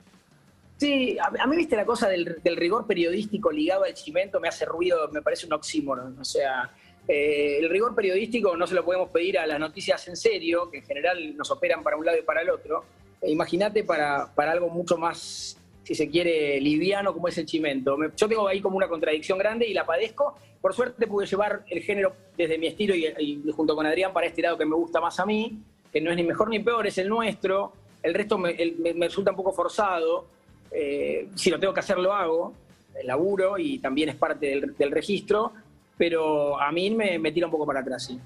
Sí, 0.76 1.16
a, 1.18 1.32
a 1.42 1.46
mí, 1.46 1.56
viste, 1.56 1.74
la 1.74 1.86
cosa 1.86 2.06
del, 2.06 2.36
del 2.44 2.56
rigor 2.56 2.86
periodístico 2.86 3.50
ligado 3.50 3.84
al 3.84 3.94
chimento 3.94 4.38
me 4.38 4.48
hace 4.48 4.66
ruido, 4.66 5.08
me 5.12 5.22
parece 5.22 5.46
un 5.46 5.54
oxímoron. 5.54 6.18
O 6.18 6.24
sea, 6.24 6.70
eh, 7.08 7.60
el 7.60 7.70
rigor 7.70 7.94
periodístico 7.94 8.54
no 8.58 8.66
se 8.66 8.74
lo 8.74 8.84
podemos 8.84 9.08
pedir 9.08 9.38
a 9.38 9.46
las 9.46 9.58
noticias 9.58 10.06
en 10.08 10.16
serio, 10.16 10.70
que 10.70 10.78
en 10.78 10.84
general 10.84 11.34
nos 11.34 11.50
operan 11.50 11.82
para 11.82 11.96
un 11.96 12.04
lado 12.04 12.18
y 12.18 12.22
para 12.22 12.42
el 12.42 12.50
otro. 12.50 12.84
E 13.22 13.30
Imagínate 13.30 13.84
para, 13.84 14.30
para 14.34 14.52
algo 14.52 14.68
mucho 14.68 14.98
más, 14.98 15.55
si 15.86 15.94
se 15.94 16.10
quiere, 16.10 16.60
liviano 16.60 17.12
como 17.14 17.28
es 17.28 17.38
el 17.38 17.46
chimento. 17.46 17.96
Me- 17.96 18.10
yo 18.16 18.26
tengo 18.26 18.48
ahí 18.48 18.60
como 18.60 18.76
una 18.76 18.88
contradicción 18.88 19.38
grande 19.38 19.68
y 19.68 19.72
la 19.72 19.86
padezco. 19.86 20.34
Por 20.60 20.74
suerte 20.74 21.06
pude 21.06 21.26
llevar 21.26 21.62
el 21.70 21.80
género 21.80 22.12
desde 22.36 22.58
mi 22.58 22.66
estilo 22.66 22.92
y, 22.96 23.40
junto 23.54 23.76
con 23.76 23.86
Adrián 23.86 24.12
para 24.12 24.26
este 24.26 24.42
lado 24.42 24.58
que 24.58 24.66
me 24.66 24.74
gusta 24.74 25.00
más 25.00 25.20
a 25.20 25.24
mí, 25.26 25.60
que 25.92 26.00
no 26.00 26.10
es 26.10 26.16
ni 26.16 26.24
mejor 26.24 26.48
ni 26.50 26.58
peor, 26.58 26.88
es 26.88 26.98
el 26.98 27.08
nuestro. 27.08 27.72
El 28.02 28.14
resto 28.14 28.36
me, 28.36 28.56
resulta 28.98 29.30
un 29.30 29.36
poco 29.36 29.52
forzado. 29.52 30.26
Eh, 30.72 31.28
si 31.36 31.50
lo 31.50 31.60
tengo 31.60 31.72
que 31.72 31.78
hacer, 31.80 31.98
lo 31.98 32.12
hago, 32.12 32.52
el 33.00 33.06
laburo 33.06 33.56
y 33.56 33.78
también 33.78 34.08
es 34.08 34.16
parte 34.16 34.46
del, 34.46 34.76
del 34.76 34.90
registro. 34.90 35.52
pero 35.96 36.60
a 36.60 36.72
mí 36.72 36.90
me, 36.90 37.16
me 37.20 37.30
tira 37.30 37.46
un 37.46 37.52
poco 37.52 37.64
para 37.64 37.78
atrás, 37.80 38.06
sí. 38.06 38.18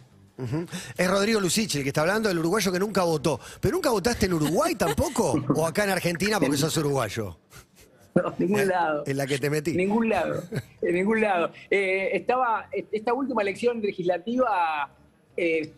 Es 0.97 1.11
Rodrigo 1.11 1.39
Lucich 1.41 1.77
el 1.77 1.83
que 1.83 1.89
está 1.89 2.01
hablando, 2.01 2.31
el 2.31 2.39
uruguayo 2.39 2.73
que 2.73 2.79
nunca 2.79 3.03
votó. 3.03 3.39
¿Pero 3.61 3.75
nunca 3.75 3.91
votaste 3.91 4.27
en 4.27 4.35
Uruguay 4.35 4.75
tampoco? 4.75 5.35
¿O 5.55 5.67
acá 5.67 5.85
en 5.85 5.91
Argentina 5.91 6.41
porque 6.41 6.57
sos 6.57 6.77
uruguayo? 6.79 7.39
No, 8.15 8.35
ningún 8.39 8.67
lado. 8.67 9.05
En 9.07 9.17
la 9.17 9.27
que 9.27 9.39
te 9.39 9.51
metí. 9.51 9.73
Ningún 9.75 10.09
lado, 10.09 10.43
en 10.83 10.95
ningún 10.95 11.21
lado. 11.21 11.53
Eh, 11.71 12.11
estaba, 12.15 12.69
esta 12.73 13.13
última 13.15 13.43
elección 13.43 13.81
legislativa... 13.81 14.91
eh, 15.37 15.73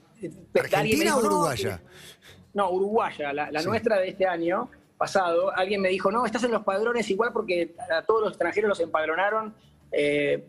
¿Argentina 0.58 1.16
o 1.16 1.20
no, 1.22 1.26
uruguaya? 1.28 1.82
No, 2.54 2.70
uruguaya, 2.70 3.32
la, 3.32 3.50
la 3.50 3.60
Sí. 3.60 3.66
nuestra 3.68 3.98
de 3.98 4.08
este 4.08 4.26
año 4.26 4.70
pasado. 4.96 5.54
Alguien 5.54 5.80
me 5.80 5.88
dijo, 5.88 6.10
no, 6.12 6.24
estás 6.24 6.44
en 6.44 6.52
los 6.52 6.62
padrones 6.62 7.10
igual 7.10 7.32
porque 7.32 7.74
a 7.94 8.02
todos 8.02 8.20
los 8.22 8.30
extranjeros 8.30 8.68
los 8.68 8.80
empadronaron 8.80 9.52
eh, 9.90 10.44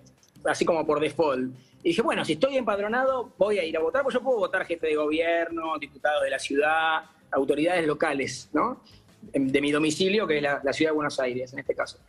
así 0.46 0.64
como 0.64 0.86
por 0.86 1.00
default. 1.00 1.54
Y 1.84 1.90
dije, 1.90 2.02
bueno, 2.02 2.24
si 2.24 2.34
estoy 2.34 2.58
empadronado, 2.58 3.34
voy 3.38 3.60
a 3.60 3.64
ir 3.64 3.76
a 3.76 3.82
votar, 3.82 4.04
pues 4.04 4.14
yo 4.14 4.22
puedo 4.22 4.38
votar 4.38 4.66
jefe 4.66 4.88
de 4.88 4.96
gobierno, 4.96 5.78
diputado 5.80 6.22
de 6.22 6.30
la 6.30 6.40
ciudad, 6.40 7.04
autoridades 7.32 7.86
locales, 7.86 8.50
¿no? 8.54 8.82
De 9.22 9.62
mi 9.62 9.72
domicilio, 9.72 10.26
que 10.26 10.38
es 10.38 10.44
la, 10.44 10.62
la 10.64 10.74
ciudad 10.74 10.92
de 10.92 10.96
Buenos 10.96 11.20
Aires, 11.20 11.52
en 11.52 11.60
este 11.60 11.76
caso. 11.76 12.00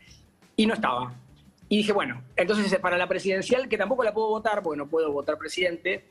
Y 0.56 0.66
no 0.66 0.74
estaba. 0.74 1.12
Y 1.68 1.78
dije, 1.78 1.92
bueno, 1.92 2.22
entonces 2.36 2.78
para 2.78 2.96
la 2.96 3.08
presidencial, 3.08 3.68
que 3.68 3.76
tampoco 3.76 4.04
la 4.04 4.14
puedo 4.14 4.28
votar, 4.28 4.62
porque 4.62 4.76
no 4.78 4.86
puedo 4.86 5.10
votar 5.10 5.36
presidente, 5.38 6.04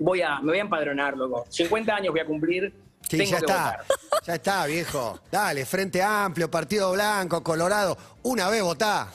voy 0.00 0.22
a, 0.22 0.40
me 0.40 0.48
voy 0.48 0.58
a 0.58 0.62
empadronar, 0.62 1.16
loco. 1.16 1.44
50 1.48 1.94
años 1.94 2.12
voy 2.12 2.20
a 2.20 2.26
cumplir. 2.26 2.74
Sí, 3.08 3.18
tengo 3.18 3.30
ya 3.30 3.38
que 3.38 3.46
está. 3.46 3.64
votar. 3.64 3.86
Ya 4.24 4.34
está, 4.34 4.66
viejo. 4.66 5.20
Dale, 5.30 5.64
Frente 5.64 6.02
Amplio, 6.02 6.50
Partido 6.50 6.92
Blanco, 6.92 7.42
Colorado. 7.42 7.96
Una 8.22 8.48
vez 8.48 8.62
votá. 8.62 9.08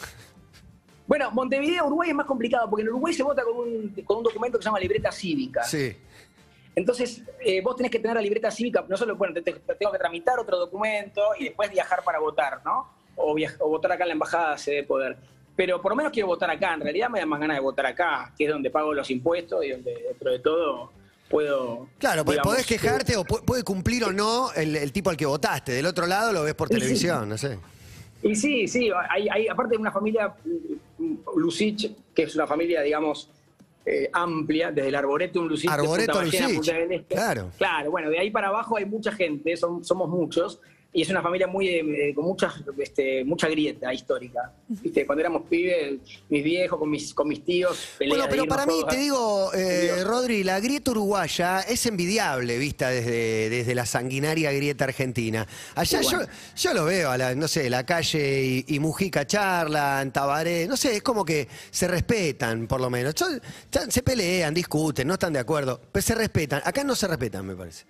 Bueno, 1.07 1.29
Montevideo, 1.31 1.85
Uruguay 1.85 2.09
es 2.09 2.15
más 2.15 2.25
complicado, 2.25 2.69
porque 2.69 2.81
en 2.83 2.89
Uruguay 2.89 3.13
se 3.13 3.23
vota 3.23 3.43
con 3.43 3.57
un, 3.57 3.89
con 4.05 4.17
un 4.17 4.23
documento 4.23 4.57
que 4.57 4.63
se 4.63 4.67
llama 4.69 4.79
libreta 4.79 5.11
cívica. 5.11 5.63
Sí. 5.63 5.95
Entonces, 6.75 7.21
eh, 7.39 7.61
vos 7.61 7.75
tenés 7.75 7.91
que 7.91 7.99
tener 7.99 8.15
la 8.15 8.21
libreta 8.21 8.51
cívica, 8.51 8.83
no 8.87 8.97
solo, 8.97 9.15
bueno, 9.15 9.33
te, 9.33 9.41
te- 9.41 9.53
te 9.53 9.75
tengo 9.75 9.91
que 9.91 9.97
tramitar 9.99 10.39
otro 10.39 10.57
documento 10.57 11.21
y 11.39 11.45
después 11.45 11.69
viajar 11.71 12.03
para 12.03 12.19
votar, 12.19 12.59
¿no? 12.65 12.89
O, 13.15 13.35
o 13.59 13.69
votar 13.69 13.91
acá 13.93 14.03
en 14.03 14.09
la 14.09 14.13
embajada 14.13 14.57
sede 14.57 14.77
de 14.77 14.83
poder. 14.83 15.15
Pero 15.55 15.81
por 15.81 15.91
lo 15.93 15.95
menos 15.95 16.11
quiero 16.11 16.27
votar 16.27 16.49
acá, 16.49 16.73
en 16.73 16.81
realidad 16.81 17.09
me 17.09 17.19
da 17.19 17.25
más 17.25 17.39
ganas 17.39 17.55
de 17.57 17.61
votar 17.61 17.85
acá, 17.85 18.33
que 18.37 18.43
es 18.45 18.51
donde 18.51 18.69
pago 18.69 18.93
los 18.93 19.09
impuestos 19.09 19.63
y 19.63 19.69
donde 19.69 19.93
dentro 20.09 20.31
de 20.31 20.39
todo 20.39 20.91
puedo... 21.29 21.87
Claro, 21.97 22.25
pues 22.25 22.35
digamos, 22.35 22.53
podés 22.55 22.67
quejarte 22.67 23.15
o 23.15 23.23
pu- 23.23 23.41
puede 23.45 23.63
cumplir 23.63 24.03
o 24.03 24.11
no 24.11 24.51
el, 24.53 24.75
el 24.75 24.91
tipo 24.91 25.09
al 25.09 25.15
que 25.15 25.25
votaste. 25.25 25.71
Del 25.71 25.85
otro 25.85 26.07
lado 26.07 26.33
lo 26.33 26.43
ves 26.43 26.55
por 26.55 26.67
sí. 26.67 26.73
televisión, 26.73 27.29
no 27.29 27.37
sé. 27.37 27.57
Y 28.21 28.35
sí, 28.35 28.67
sí, 28.67 28.91
hay, 29.09 29.29
hay- 29.29 29.47
aparte 29.47 29.75
de 29.75 29.77
una 29.77 29.91
familia, 29.93 30.33
Lucich, 31.35 31.91
que 32.13 32.23
es 32.23 32.35
una 32.35 32.47
familia, 32.47 32.81
digamos, 32.81 33.29
eh, 33.85 34.09
amplia, 34.13 34.71
desde 34.71 34.89
el 34.89 34.95
Arboretum 34.95 35.45
Lucich 35.47 35.69
de 35.69 35.73
Arboreto 35.75 36.13
Punta 36.13 36.25
Ballena, 36.25 36.47
Lucich, 36.57 37.05
claro. 37.07 37.51
Claro, 37.57 37.91
bueno, 37.91 38.09
de 38.09 38.19
ahí 38.19 38.31
para 38.31 38.47
abajo 38.47 38.77
hay 38.77 38.85
mucha 38.85 39.11
gente, 39.11 39.55
son- 39.57 39.83
somos 39.83 40.09
muchos, 40.09 40.59
y 40.97 41.01
es 41.01 41.09
una 41.09 41.21
familia 41.21 41.45
muy 41.45 41.67
eh, 41.67 42.13
con 42.15 42.23
mucha, 42.23 42.53
este, 42.77 43.25
mucha 43.25 43.49
grieta 43.49 43.93
histórica. 43.93 44.53
¿Viste? 44.69 45.05
Cuando 45.05 45.19
éramos 45.19 45.41
pibes, 45.49 45.99
mis 46.29 46.41
viejos 46.41 46.79
con 46.79 46.89
mis, 46.89 47.13
con 47.13 47.27
mis 47.27 47.43
tíos, 47.43 47.77
Bueno, 47.99 48.25
pero 48.29 48.45
para 48.45 48.65
mí, 48.65 48.81
te 48.89 48.95
digo, 48.95 49.51
eh. 49.53 50.03
Rodri, 50.05 50.45
la 50.45 50.61
grieta 50.61 50.91
uruguaya 50.91 51.59
es 51.61 51.85
envidiable 51.85 52.57
vista 52.57 52.89
desde, 52.89 53.49
desde 53.49 53.75
la 53.75 53.85
sanguinaria 53.85 54.53
grieta 54.53 54.85
argentina. 54.85 55.45
Allá 55.75 55.99
Sí, 56.01 56.05
yo, 56.09 56.17
bueno. 56.19 56.31
yo 56.55 56.73
lo 56.73 56.85
veo, 56.85 57.11
a 57.11 57.17
la, 57.17 57.35
no 57.35 57.49
sé, 57.49 57.69
la 57.69 57.85
calle 57.85 58.41
y, 58.43 58.65
y 58.75 58.79
Mujica 58.79 59.27
charlan, 59.27 60.13
Tabaré, 60.13 60.65
no 60.65 60.77
sé, 60.77 60.95
es 60.95 61.03
como 61.03 61.25
que 61.25 61.47
se 61.71 61.89
respetan, 61.89 62.67
por 62.67 62.79
lo 62.79 62.89
menos. 62.89 63.13
Yo- 63.15 63.27
se 63.89 64.01
pelean, 64.01 64.53
discuten, 64.53 65.05
no 65.07 65.15
están 65.15 65.33
de 65.33 65.39
acuerdo, 65.39 65.81
pero 65.91 66.01
se 66.01 66.15
respetan. 66.15 66.61
Acá 66.63 66.85
no 66.85 66.95
se 66.95 67.05
respetan, 67.07 67.45
me 67.45 67.55
parece. 67.55 67.83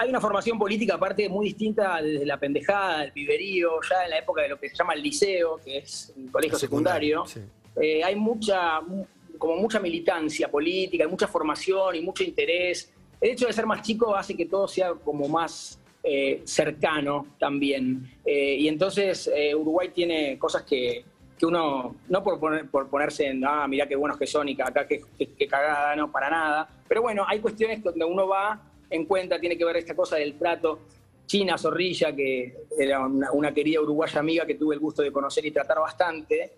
Hay 0.00 0.10
una 0.10 0.20
formación 0.20 0.56
política 0.60 0.94
aparte 0.94 1.28
muy 1.28 1.46
distinta 1.46 2.00
desde 2.00 2.24
la 2.24 2.38
pendejada, 2.38 3.02
el 3.02 3.10
piberío, 3.10 3.80
ya 3.90 4.04
en 4.04 4.10
la 4.10 4.18
época 4.18 4.42
de 4.42 4.50
lo 4.50 4.56
que 4.60 4.68
se 4.68 4.76
llama 4.76 4.92
el 4.94 5.02
liceo, 5.02 5.58
que 5.64 5.78
es 5.78 6.12
un 6.16 6.28
colegio 6.28 6.54
El 6.54 6.60
secundario, 6.60 7.26
secundario. 7.26 7.52
sí. 7.74 7.80
Eh, 7.84 8.04
hay 8.04 8.14
mucha, 8.14 8.80
mu- 8.80 9.04
como 9.38 9.56
mucha 9.56 9.80
militancia 9.80 10.48
política, 10.48 11.02
hay 11.02 11.10
mucha 11.10 11.26
formación 11.26 11.96
y 11.96 12.00
mucho 12.00 12.22
interés. 12.22 12.92
El 13.20 13.30
hecho 13.30 13.48
de 13.48 13.52
ser 13.52 13.66
más 13.66 13.82
chico 13.82 14.14
hace 14.14 14.36
que 14.36 14.46
todo 14.46 14.68
sea 14.68 14.92
como 14.94 15.26
más 15.28 15.80
eh, 16.04 16.42
cercano 16.44 17.26
también. 17.40 18.08
Eh, 18.24 18.54
y 18.56 18.68
entonces 18.68 19.28
Uruguay 19.56 19.88
tiene 19.92 20.38
cosas 20.38 20.62
que, 20.62 21.04
que 21.36 21.44
uno, 21.44 21.96
no 22.08 22.22
por, 22.22 22.38
poner- 22.38 22.70
por 22.70 22.88
ponerse 22.88 23.26
en, 23.26 23.44
ah, 23.44 23.66
mirá 23.66 23.88
qué 23.88 23.96
buenos 23.96 24.16
que 24.16 24.28
son 24.28 24.48
y 24.48 24.52
acá 24.60 24.86
qué, 24.86 25.00
qué- 25.18 25.30
qué 25.36 25.48
cagada, 25.48 25.96
no, 25.96 26.12
para 26.12 26.30
nada. 26.30 26.68
Pero 26.86 27.02
bueno, 27.02 27.24
hay 27.26 27.40
cuestiones 27.40 27.82
donde 27.82 28.04
uno 28.04 28.28
va 28.28 28.62
en 28.90 29.04
cuenta, 29.04 29.38
tiene 29.38 29.56
que 29.56 29.64
ver 29.64 29.76
esta 29.76 29.94
cosa 29.94 30.16
del 30.16 30.38
trato. 30.38 30.80
China 31.26 31.58
Zorrilla, 31.58 32.14
que 32.14 32.56
era 32.78 33.06
una, 33.06 33.30
una 33.32 33.52
querida 33.52 33.80
uruguaya 33.80 34.20
amiga 34.20 34.46
que 34.46 34.54
tuve 34.54 34.74
el 34.74 34.80
gusto 34.80 35.02
de 35.02 35.12
conocer 35.12 35.44
y 35.44 35.50
tratar 35.50 35.78
bastante, 35.78 36.52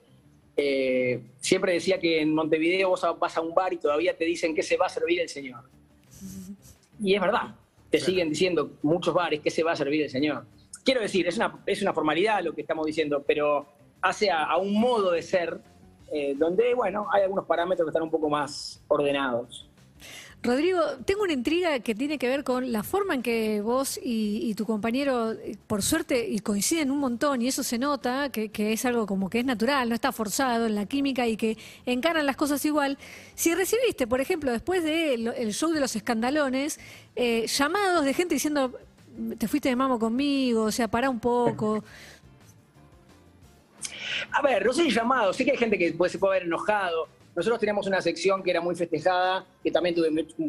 eh, 0.56 1.22
siempre 1.40 1.72
decía 1.72 1.98
que 1.98 2.20
en 2.20 2.34
Montevideo 2.34 2.90
vos 2.90 3.04
vas 3.18 3.36
a 3.36 3.40
un 3.40 3.54
bar 3.54 3.72
y 3.72 3.78
todavía 3.78 4.16
te 4.16 4.24
dicen 4.24 4.54
que 4.54 4.62
se 4.62 4.76
va 4.76 4.86
a 4.86 4.88
servir 4.88 5.20
el 5.20 5.28
señor. 5.28 5.64
Y 7.02 7.14
es 7.14 7.20
verdad, 7.22 7.54
te 7.88 7.98
siguen 7.98 8.28
diciendo 8.28 8.72
muchos 8.82 9.14
bares 9.14 9.40
que 9.40 9.50
se 9.50 9.62
va 9.62 9.72
a 9.72 9.76
servir 9.76 10.02
el 10.02 10.10
señor. 10.10 10.44
Quiero 10.84 11.00
decir, 11.00 11.26
es 11.26 11.36
una, 11.38 11.62
es 11.64 11.80
una 11.80 11.94
formalidad 11.94 12.42
lo 12.44 12.52
que 12.54 12.60
estamos 12.60 12.84
diciendo, 12.84 13.24
pero 13.26 13.66
hace 14.02 14.30
a, 14.30 14.44
a 14.44 14.58
un 14.58 14.78
modo 14.78 15.10
de 15.12 15.22
ser 15.22 15.62
eh, 16.12 16.34
donde, 16.36 16.74
bueno, 16.74 17.06
hay 17.10 17.22
algunos 17.22 17.46
parámetros 17.46 17.86
que 17.86 17.90
están 17.90 18.02
un 18.02 18.10
poco 18.10 18.28
más 18.28 18.82
ordenados. 18.88 19.69
Rodrigo, 20.42 20.80
tengo 21.04 21.22
una 21.22 21.34
intriga 21.34 21.80
que 21.80 21.94
tiene 21.94 22.18
que 22.18 22.26
ver 22.26 22.44
con 22.44 22.72
la 22.72 22.82
forma 22.82 23.14
en 23.14 23.22
que 23.22 23.60
vos 23.60 24.00
y, 24.02 24.54
tu 24.54 24.64
compañero, 24.64 25.32
eh, 25.32 25.58
por 25.66 25.82
suerte, 25.82 26.26
y 26.26 26.38
coinciden 26.38 26.90
un 26.90 26.98
montón, 26.98 27.42
y 27.42 27.48
eso 27.48 27.62
se 27.62 27.76
nota, 27.76 28.30
que, 28.30 28.50
es 28.54 28.84
algo 28.86 29.06
como 29.06 29.28
que 29.28 29.40
es 29.40 29.44
natural, 29.44 29.90
no 29.90 29.94
está 29.94 30.12
forzado 30.12 30.66
en 30.66 30.74
la 30.74 30.86
química 30.86 31.26
y 31.26 31.36
que 31.36 31.58
encaran 31.84 32.24
las 32.24 32.36
cosas 32.36 32.64
igual. 32.64 32.96
Si 33.34 33.54
recibiste, 33.54 34.06
por 34.06 34.22
ejemplo, 34.22 34.50
después 34.50 34.82
del 34.82 35.52
show 35.52 35.72
de 35.72 35.80
los 35.80 35.94
escandalones, 35.94 36.80
eh, 37.16 37.46
llamados 37.46 38.06
de 38.06 38.14
gente 38.14 38.34
diciendo, 38.34 38.72
te 39.36 39.46
fuiste 39.46 39.68
de 39.68 39.76
mamo 39.76 39.98
conmigo, 39.98 40.64
o 40.64 40.72
sea, 40.72 40.88
pará 40.88 41.10
un 41.10 41.20
poco. 41.20 41.84
A 44.32 44.40
ver, 44.40 44.64
no 44.64 44.72
sé 44.72 44.84
si 44.84 44.90
llamado, 44.90 45.34
sé 45.34 45.44
que 45.44 45.50
hay 45.50 45.58
gente 45.58 45.76
que 45.76 45.92
puede, 45.92 46.10
se 46.10 46.18
puede 46.18 46.36
haber 46.36 46.46
enojado. 46.46 47.08
Nosotros 47.36 47.60
teníamos 47.60 47.86
una 47.86 48.00
sección 48.02 48.42
que 48.42 48.50
era 48.50 48.60
muy 48.60 48.74
festejada, 48.74 49.46
que 49.62 49.70
también 49.70 49.94
tuve 49.94 50.08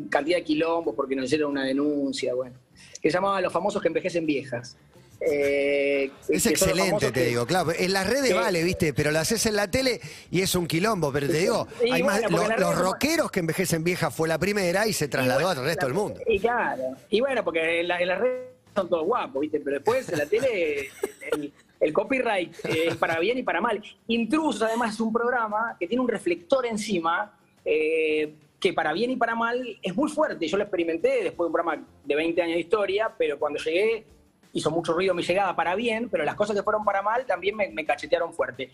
cantidad 0.10 0.38
de 0.38 0.44
quilombos 0.44 0.96
porque 0.96 1.16
nos 1.16 1.26
hicieron 1.26 1.52
una 1.52 1.64
denuncia, 1.66 2.34
bueno, 2.34 2.56
que 3.02 3.10
se 3.10 3.14
llamaba 3.16 3.40
Los 3.42 3.54
famosos 3.54 3.82
que 3.82 3.88
envejecen 3.88 4.26
viejas. 4.26 4.76
Eh, 5.24 6.10
Es 6.30 6.48
excelente, 6.48 7.08
te 7.08 7.12
que- 7.14 7.26
digo, 7.28 7.46
claro. 7.46 7.72
En 7.78 7.94
las 7.94 8.10
redes 8.10 8.34
vale, 8.34 8.64
viste, 8.64 8.92
pero 8.92 9.12
lo 9.12 9.20
haces 9.20 9.46
en 9.46 9.56
la 9.56 9.70
tele 9.70 10.02
y 10.32 10.42
es 10.42 10.56
un 10.56 10.66
quilombo. 10.66 11.12
Pero 11.14 11.28
te 11.28 11.38
digo, 11.38 11.68
hay 11.80 12.02
bueno, 12.02 12.30
más, 12.32 12.60
los, 12.60 12.76
rockeros 12.80 13.30
que 13.30 13.40
envejecen 13.42 13.84
viejas 13.84 14.14
fue 14.14 14.28
la 14.28 14.40
primera 14.40 14.88
y 14.88 14.94
se 14.94 15.08
trasladó 15.08 15.42
Y 15.42 15.44
bueno, 15.44 15.62
al 15.62 15.68
resto 15.68 15.86
del 15.86 15.94
mundo. 15.94 16.20
Y 16.26 16.40
claro, 16.40 16.84
y 17.12 17.20
bueno, 17.20 17.44
porque 17.44 17.82
en, 17.82 17.88
la- 17.88 18.02
en 18.02 18.08
las 18.08 18.20
redes 18.20 18.48
son 18.76 18.90
todos 18.90 19.06
guapos, 19.06 19.42
¿viste? 19.42 19.60
Pero 19.60 19.76
después 19.78 20.10
en 20.10 20.18
la 20.18 20.26
tele 20.26 20.90
el, 21.34 21.54
el 21.82 21.92
copyright 21.92 22.54
eh, 22.66 22.84
es 22.90 22.96
para 22.96 23.20
bien 23.20 23.38
y 23.40 23.44
para 23.44 23.60
mal. 23.60 23.82
Intrusos, 24.08 24.62
además, 24.62 24.94
es 24.94 25.00
un 25.02 25.12
programa 25.12 25.76
que 25.80 25.88
tiene 25.88 26.02
un 26.02 26.08
reflector 26.08 26.66
encima 26.66 27.38
eh, 27.66 28.34
que 28.60 28.74
para 28.74 28.94
bien 28.94 29.10
y 29.12 29.16
para 29.16 29.34
mal 29.36 29.78
es 29.82 29.96
muy 29.96 30.10
fuerte. 30.10 30.48
Yo 30.48 30.56
lo 30.58 30.64
experimenté 30.64 31.24
después 31.24 31.40
de 31.40 31.48
un 31.48 31.54
programa 31.54 31.84
de 32.06 32.16
20 32.16 32.42
años 32.42 32.54
de 32.56 32.60
historia, 32.62 33.12
pero 33.18 33.38
cuando 33.40 33.60
llegué 33.60 34.06
hizo 34.54 34.70
mucho 34.70 34.94
ruido 34.94 35.14
mi 35.14 35.24
llegada 35.24 35.56
para 35.56 35.76
bien, 35.76 36.10
pero 36.10 36.24
las 36.26 36.36
cosas 36.36 36.56
que 36.56 36.62
fueron 36.64 36.84
para 36.86 37.02
mal 37.02 37.26
también 37.26 37.56
me, 37.56 37.70
me 37.70 37.86
cachetearon 37.86 38.34
fuerte. 38.34 38.70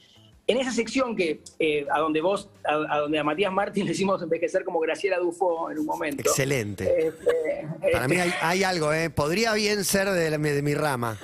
En 0.47 0.57
esa 0.57 0.71
sección 0.71 1.15
que 1.15 1.41
eh, 1.59 1.85
a 1.91 1.99
donde 1.99 2.19
vos, 2.21 2.49
a, 2.65 2.73
a 2.95 2.97
donde 2.99 3.19
a 3.19 3.23
Matías 3.23 3.51
Martín 3.51 3.85
le 3.85 3.91
hicimos 3.91 4.21
envejecer 4.23 4.63
como 4.63 4.79
Graciela 4.79 5.17
Dufo 5.19 5.69
en 5.69 5.77
un 5.79 5.85
momento. 5.85 6.21
Excelente. 6.21 7.07
Este, 7.09 7.67
Para 7.91 8.05
este, 8.05 8.07
mí 8.07 8.19
hay, 8.21 8.31
hay 8.41 8.63
algo, 8.63 8.91
¿eh? 8.93 9.09
Podría 9.09 9.53
bien 9.53 9.83
ser 9.83 10.09
de, 10.09 10.29
la- 10.31 10.37
de 10.37 10.61
mi 10.61 10.73
rama. 10.73 11.19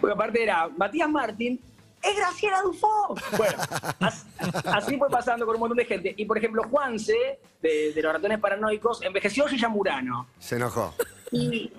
Porque 0.00 0.12
aparte 0.14 0.42
era 0.42 0.68
Matías 0.76 1.08
Martín, 1.08 1.60
es 2.02 2.16
Graciela 2.16 2.60
Dufo. 2.62 3.14
Bueno, 3.36 3.56
as- 4.00 4.26
así 4.66 4.96
fue 4.98 5.08
pasando 5.08 5.46
con 5.46 5.54
un 5.56 5.60
montón 5.60 5.78
de 5.78 5.84
gente. 5.86 6.14
Y 6.16 6.24
por 6.26 6.36
ejemplo, 6.38 6.62
Juanse, 6.70 7.38
de, 7.62 7.92
de 7.94 8.02
los 8.02 8.12
ratones 8.12 8.38
paranoicos, 8.40 9.02
envejeció 9.02 9.46
Gilla 9.46 9.68
Murano. 9.68 10.26
Se 10.38 10.56
enojó. 10.56 10.94
Y, 11.32 11.72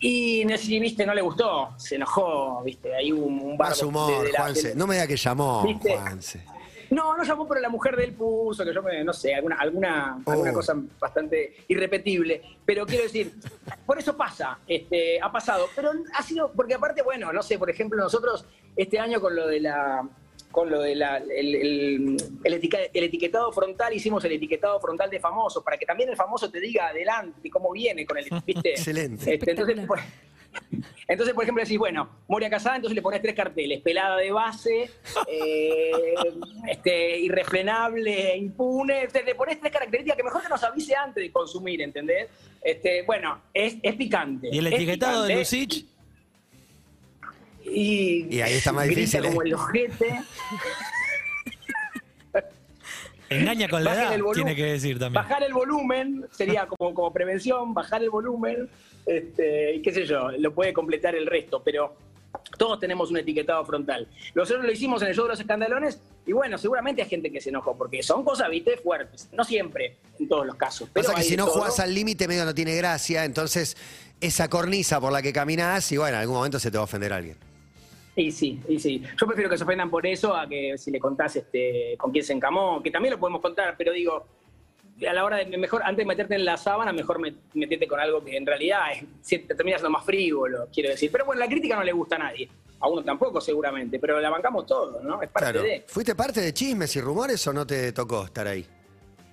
y 0.00 0.44
no 0.44 0.56
sé 0.58 0.78
viste, 0.78 1.06
no 1.06 1.14
le 1.14 1.22
gustó, 1.22 1.70
se 1.78 1.94
enojó, 1.96 2.62
viste, 2.64 2.94
ahí 2.94 3.12
un, 3.12 3.40
un 3.40 3.56
bar 3.56 3.70
Más 3.70 3.80
de- 3.80 3.86
humor, 3.86 4.24
de 4.24 4.32
la- 4.32 4.38
Juanse. 4.40 4.68
de- 4.68 4.74
No 4.74 4.86
me 4.86 4.94
diga 4.96 5.06
que 5.06 5.16
llamó, 5.16 5.62
¿Viste? 5.64 5.96
Juanse. 5.96 6.44
No, 6.92 7.16
no 7.16 7.24
llamó, 7.24 7.48
pero 7.48 7.58
la 7.60 7.70
mujer 7.70 7.96
de 7.96 8.04
él 8.04 8.12
puso, 8.12 8.64
que 8.66 8.74
yo 8.74 8.82
me, 8.82 9.02
no 9.02 9.14
sé, 9.14 9.34
alguna, 9.34 9.56
alguna, 9.56 10.18
Oh. 10.26 10.30
alguna 10.30 10.52
cosa 10.52 10.74
bastante 11.00 11.54
irrepetible. 11.68 12.42
Pero 12.66 12.84
quiero 12.84 13.04
decir, 13.04 13.32
por 13.86 13.98
eso 13.98 14.14
pasa, 14.14 14.58
este, 14.66 15.18
ha 15.20 15.32
pasado. 15.32 15.68
Pero 15.74 15.90
ha 16.14 16.22
sido, 16.22 16.52
porque 16.52 16.74
aparte, 16.74 17.00
bueno, 17.02 17.32
no 17.32 17.42
sé, 17.42 17.58
por 17.58 17.70
ejemplo, 17.70 17.98
nosotros 17.98 18.44
este 18.76 18.98
año 18.98 19.22
con 19.22 19.34
lo 19.34 19.46
de 19.46 19.60
la 19.60 20.06
con 20.52 20.70
lo 20.70 20.80
del 20.80 21.02
el, 21.02 21.54
el, 21.56 22.16
el 22.44 22.54
etica- 22.60 22.90
el 22.92 23.04
etiquetado 23.04 23.50
frontal, 23.50 23.92
hicimos 23.94 24.24
el 24.24 24.32
etiquetado 24.32 24.78
frontal 24.80 25.10
de 25.10 25.18
famosos, 25.18 25.64
para 25.64 25.76
que 25.76 25.86
también 25.86 26.08
el 26.10 26.16
famoso 26.16 26.50
te 26.50 26.60
diga 26.60 26.88
adelante 26.88 27.50
cómo 27.50 27.72
viene 27.72 28.06
con 28.06 28.18
el, 28.18 28.26
¿viste? 28.46 28.70
Excelente. 28.74 29.34
Este, 29.34 29.50
entonces, 29.50 29.86
por, 29.86 29.98
entonces, 31.08 31.34
por 31.34 31.44
ejemplo, 31.44 31.62
decís, 31.64 31.78
bueno, 31.78 32.08
Moria 32.28 32.50
Casada, 32.50 32.76
entonces 32.76 32.94
le 32.94 33.02
pones 33.02 33.22
tres 33.22 33.34
carteles, 33.34 33.80
pelada 33.80 34.18
de 34.18 34.30
base, 34.30 34.90
eh, 35.26 36.14
este, 36.68 37.18
irrefrenable, 37.18 38.36
impune, 38.36 39.08
te, 39.08 39.22
le 39.22 39.34
pones 39.34 39.58
tres 39.58 39.72
características 39.72 40.16
que 40.16 40.22
mejor 40.22 40.42
que 40.42 40.48
nos 40.48 40.62
avise 40.62 40.94
antes 40.94 41.22
de 41.22 41.32
consumir, 41.32 41.80
¿entendés? 41.82 42.28
Este, 42.62 43.02
bueno, 43.02 43.40
es, 43.52 43.76
es 43.82 43.94
picante. 43.96 44.48
¿Y 44.52 44.58
el 44.58 44.66
etiquetado 44.68 45.22
de 45.22 45.28
picante. 45.34 45.38
Lucich? 45.40 45.86
Y, 47.64 48.26
Y 48.34 48.40
ahí 48.40 48.54
está 48.54 48.72
más 48.72 48.86
grita 48.86 49.00
difícil, 49.00 49.24
¿eh? 49.24 49.28
como 49.28 49.42
el 49.42 49.54
ojete. 49.54 50.20
Engaña 53.28 53.68
con 53.68 53.82
la 53.82 53.90
Bajen 53.90 54.04
edad, 54.04 54.14
el 54.14 54.22
volumen. 54.22 54.44
tiene 54.46 54.56
que 54.56 54.72
decir 54.72 54.98
también. 54.98 55.14
Bajar 55.22 55.42
el 55.42 55.54
volumen 55.54 56.26
sería 56.32 56.66
como, 56.66 56.92
como 56.92 57.12
prevención, 57.12 57.72
bajar 57.72 58.02
el 58.02 58.10
volumen, 58.10 58.68
este, 59.06 59.74
y 59.76 59.80
qué 59.82 59.90
sé 59.92 60.04
yo, 60.04 60.30
lo 60.32 60.52
puede 60.52 60.74
completar 60.74 61.14
el 61.14 61.26
resto, 61.26 61.62
pero 61.64 61.96
todos 62.58 62.78
tenemos 62.78 63.10
un 63.10 63.16
etiquetado 63.16 63.64
frontal. 63.64 64.06
Nosotros 64.34 64.66
lo 64.66 64.70
hicimos 64.70 65.00
en 65.00 65.08
el 65.08 65.14
show 65.14 65.24
de 65.24 65.30
los 65.30 65.40
escandalones, 65.40 65.98
y 66.26 66.32
bueno, 66.32 66.58
seguramente 66.58 67.00
hay 67.02 67.08
gente 67.08 67.32
que 67.32 67.40
se 67.40 67.48
enojó, 67.48 67.74
porque 67.74 68.02
son 68.02 68.22
cosas, 68.22 68.50
viste, 68.50 68.76
fuertes. 68.76 69.30
No 69.32 69.44
siempre, 69.44 69.96
en 70.20 70.28
todos 70.28 70.44
los 70.46 70.56
casos. 70.56 70.90
Pero 70.92 71.06
Pasa 71.06 71.18
que 71.18 71.24
si 71.24 71.34
no 71.36 71.46
todo. 71.46 71.54
jugás 71.54 71.80
al 71.80 71.94
límite 71.94 72.28
medio 72.28 72.44
no 72.44 72.54
tiene 72.54 72.76
gracia, 72.76 73.24
entonces 73.24 73.78
esa 74.20 74.48
cornisa 74.50 75.00
por 75.00 75.10
la 75.10 75.22
que 75.22 75.32
caminás 75.32 75.90
y 75.90 75.96
bueno, 75.96 76.16
en 76.16 76.20
algún 76.20 76.36
momento 76.36 76.58
se 76.58 76.70
te 76.70 76.76
va 76.76 76.82
a 76.82 76.84
ofender 76.84 77.14
alguien. 77.14 77.38
Y 78.14 78.30
sí, 78.30 78.60
y 78.68 78.78
sí. 78.78 79.02
Yo 79.18 79.26
prefiero 79.26 79.48
que 79.48 79.56
se 79.56 79.64
ofendan 79.64 79.88
por 79.90 80.06
eso 80.06 80.36
a 80.36 80.46
que 80.48 80.76
si 80.76 80.90
le 80.90 81.00
contás 81.00 81.36
este, 81.36 81.96
con 81.98 82.12
quién 82.12 82.24
se 82.24 82.32
encamó, 82.34 82.82
que 82.82 82.90
también 82.90 83.14
lo 83.14 83.18
podemos 83.20 83.40
contar, 83.40 83.74
pero 83.78 83.90
digo, 83.92 84.26
a 85.08 85.12
la 85.14 85.24
hora 85.24 85.38
de 85.38 85.56
mejor, 85.56 85.82
antes 85.82 85.98
de 85.98 86.04
meterte 86.06 86.34
en 86.34 86.44
la 86.44 86.56
sábana, 86.58 86.92
mejor 86.92 87.18
met- 87.18 87.36
meterte 87.54 87.88
con 87.88 87.98
algo 87.98 88.22
que 88.22 88.36
en 88.36 88.44
realidad 88.46 88.92
es, 88.92 89.04
si- 89.22 89.38
te 89.38 89.54
termina 89.54 89.78
siendo 89.78 89.90
más 89.90 90.04
frívolo, 90.04 90.68
quiero 90.72 90.90
decir. 90.90 91.10
Pero 91.10 91.24
bueno, 91.24 91.40
la 91.40 91.48
crítica 91.48 91.74
no 91.74 91.82
le 91.82 91.92
gusta 91.92 92.16
a 92.16 92.18
nadie. 92.20 92.48
A 92.80 92.88
uno 92.88 93.02
tampoco, 93.02 93.40
seguramente, 93.40 93.98
pero 93.98 94.20
la 94.20 94.28
bancamos 94.28 94.66
todos, 94.66 95.02
¿no? 95.04 95.22
Es 95.22 95.30
parte 95.30 95.52
Claro. 95.52 95.62
de. 95.66 95.84
¿Fuiste 95.86 96.14
parte 96.14 96.40
de 96.40 96.52
chismes 96.52 96.94
y 96.96 97.00
rumores 97.00 97.46
o 97.46 97.52
no 97.52 97.66
te 97.66 97.92
tocó 97.92 98.24
estar 98.24 98.46
ahí? 98.46 98.66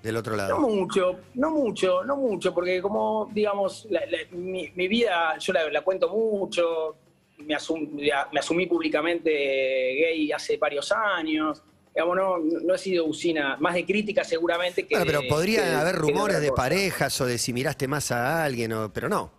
Del 0.04 0.16
otro 0.16 0.34
No 0.34 0.38
lado. 0.38 0.60
mucho, 0.62 1.20
no 1.34 1.52
mucho, 1.52 2.04
no 2.06 2.16
mucho, 2.16 2.54
porque 2.54 2.82
como, 2.82 3.28
digamos, 3.34 3.86
la- 3.90 4.06
la- 4.06 4.20
mi, 4.38 4.70
mi 4.76 4.88
vida 4.88 5.38
yo 5.40 5.52
la, 5.52 5.70
la 5.70 5.82
cuento 5.82 6.08
mucho, 6.10 6.96
me, 7.40 7.56
asum- 7.56 7.90
me 8.32 8.40
asumí 8.40 8.66
públicamente 8.66 9.30
gay 9.32 10.32
hace 10.32 10.58
varios 10.58 10.92
años, 10.92 11.62
digamos, 11.94 12.16
no, 12.16 12.38
no 12.38 12.76
he 12.76 12.78
sido 12.78 13.06
usina, 13.06 13.58
más 13.60 13.74
de 13.74 13.86
crítica 13.86 14.24
seguramente 14.24 14.86
que... 14.86 14.96
Bueno, 14.96 15.06
pero 15.06 15.22
de- 15.22 15.28
podrían 15.28 15.66
que 15.66 15.76
haber 15.76 15.96
de 15.96 16.00
rumores 16.00 16.42
de 16.42 16.52
parejas 16.52 17.20
o 17.22 17.26
de 17.26 17.38
si 17.38 17.54
miraste 17.54 17.88
más 17.88 18.12
a 18.12 18.44
alguien, 18.44 18.72
o, 18.74 18.92
pero 18.94 19.10
no. 19.10 19.32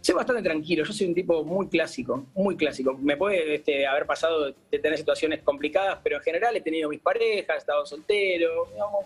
Soy 0.00 0.14
bastante 0.14 0.42
tranquilo, 0.42 0.84
yo 0.84 0.92
soy 0.92 1.08
un 1.08 1.14
tipo 1.14 1.42
muy 1.42 1.66
clásico, 1.68 2.26
muy 2.34 2.56
clásico. 2.56 2.96
Me 2.96 3.16
puede 3.16 3.56
este, 3.56 3.86
haber 3.88 4.06
pasado 4.06 4.52
de 4.70 4.78
tener 4.78 4.96
situaciones 4.96 5.42
complicadas, 5.42 5.98
pero 6.04 6.18
en 6.18 6.22
general 6.22 6.54
he 6.56 6.60
tenido 6.60 6.88
mis 6.88 7.00
parejas, 7.00 7.56
he 7.56 7.58
estado 7.58 7.84
soltero, 7.84 8.68
digamos. 8.72 9.04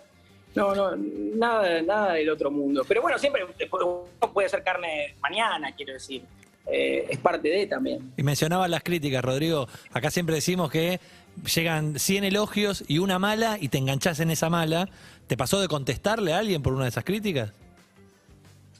No, 0.54 0.74
no, 0.74 0.96
nada, 0.96 1.80
nada 1.80 2.12
del 2.14 2.28
otro 2.28 2.50
mundo. 2.50 2.84
Pero 2.86 3.00
bueno, 3.00 3.18
siempre 3.18 3.46
uno 3.72 4.04
puede 4.34 4.48
ser 4.50 4.62
carne 4.62 5.14
mañana, 5.22 5.74
quiero 5.74 5.94
decir. 5.94 6.22
Eh, 6.66 7.06
es 7.10 7.18
parte 7.18 7.48
de 7.48 7.66
también. 7.66 8.12
Y 8.16 8.22
mencionaba 8.22 8.68
las 8.68 8.82
críticas, 8.82 9.24
Rodrigo. 9.24 9.66
Acá 9.92 10.10
siempre 10.10 10.36
decimos 10.36 10.70
que 10.70 11.00
llegan 11.54 11.98
100 11.98 12.24
elogios 12.24 12.84
y 12.86 12.98
una 12.98 13.18
mala 13.18 13.58
y 13.60 13.68
te 13.68 13.78
enganchás 13.78 14.20
en 14.20 14.30
esa 14.30 14.50
mala. 14.50 14.88
¿Te 15.26 15.36
pasó 15.36 15.60
de 15.60 15.68
contestarle 15.68 16.32
a 16.32 16.38
alguien 16.38 16.62
por 16.62 16.72
una 16.72 16.84
de 16.84 16.90
esas 16.90 17.04
críticas? 17.04 17.52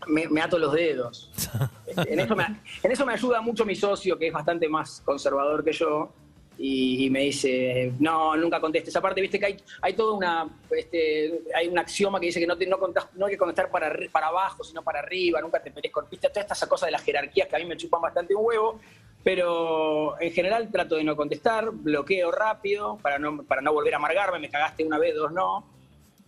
Me, 0.06 0.28
me 0.28 0.40
ato 0.40 0.58
los 0.58 0.72
dedos. 0.72 1.30
En 1.96 2.20
eso, 2.20 2.36
me, 2.36 2.44
en 2.84 2.92
eso 2.92 3.04
me 3.04 3.12
ayuda 3.12 3.40
mucho 3.40 3.66
mi 3.66 3.74
socio, 3.74 4.16
que 4.16 4.28
es 4.28 4.32
bastante 4.32 4.68
más 4.68 5.02
conservador 5.04 5.64
que 5.64 5.72
yo, 5.72 6.12
y, 6.62 7.08
me 7.08 7.20
dice, 7.20 7.92
no, 8.00 8.36
nunca 8.36 8.60
contestes. 8.60 8.94
Aparte, 8.94 9.22
viste 9.22 9.38
que 9.40 9.46
hay, 9.46 9.56
hay 9.80 9.94
toda 9.94 10.12
una, 10.14 10.46
este, 10.70 11.40
hay 11.54 11.68
un 11.68 11.78
axioma 11.78 12.20
que 12.20 12.26
dice 12.26 12.38
que 12.38 12.46
no, 12.46 12.56
te- 12.58 12.66
no, 12.66 12.78
contás- 12.78 13.08
no 13.14 13.24
hay 13.26 13.32
que 13.32 13.38
contestar 13.38 13.70
para, 13.70 13.90
para 14.12 14.26
abajo, 14.26 14.62
sino 14.62 14.82
para 14.82 14.98
arriba, 14.98 15.40
nunca 15.40 15.62
te 15.62 15.70
pelees 15.70 15.92
con 15.92 16.04
viste, 16.10 16.28
todas 16.28 16.44
estas 16.44 16.68
cosas 16.68 16.88
de 16.88 16.92
las 16.92 17.02
jerarquías 17.02 17.48
que 17.48 17.56
a 17.56 17.58
mí 17.58 17.64
me 17.64 17.78
chupan 17.78 18.02
bastante 18.02 18.34
un 18.34 18.44
huevo, 18.44 18.78
pero 19.24 20.20
en 20.20 20.32
general 20.32 20.70
trato 20.70 20.96
de 20.96 21.04
no 21.04 21.16
contestar, 21.16 21.70
bloqueo 21.70 22.30
rápido 22.30 22.98
para 22.98 23.18
no, 23.18 23.42
para 23.42 23.62
no 23.62 23.72
volver 23.72 23.94
a 23.94 23.96
amargarme, 23.96 24.38
me 24.38 24.50
cagaste 24.50 24.84
una 24.84 24.98
vez, 24.98 25.14
dos 25.14 25.32
no. 25.32 25.66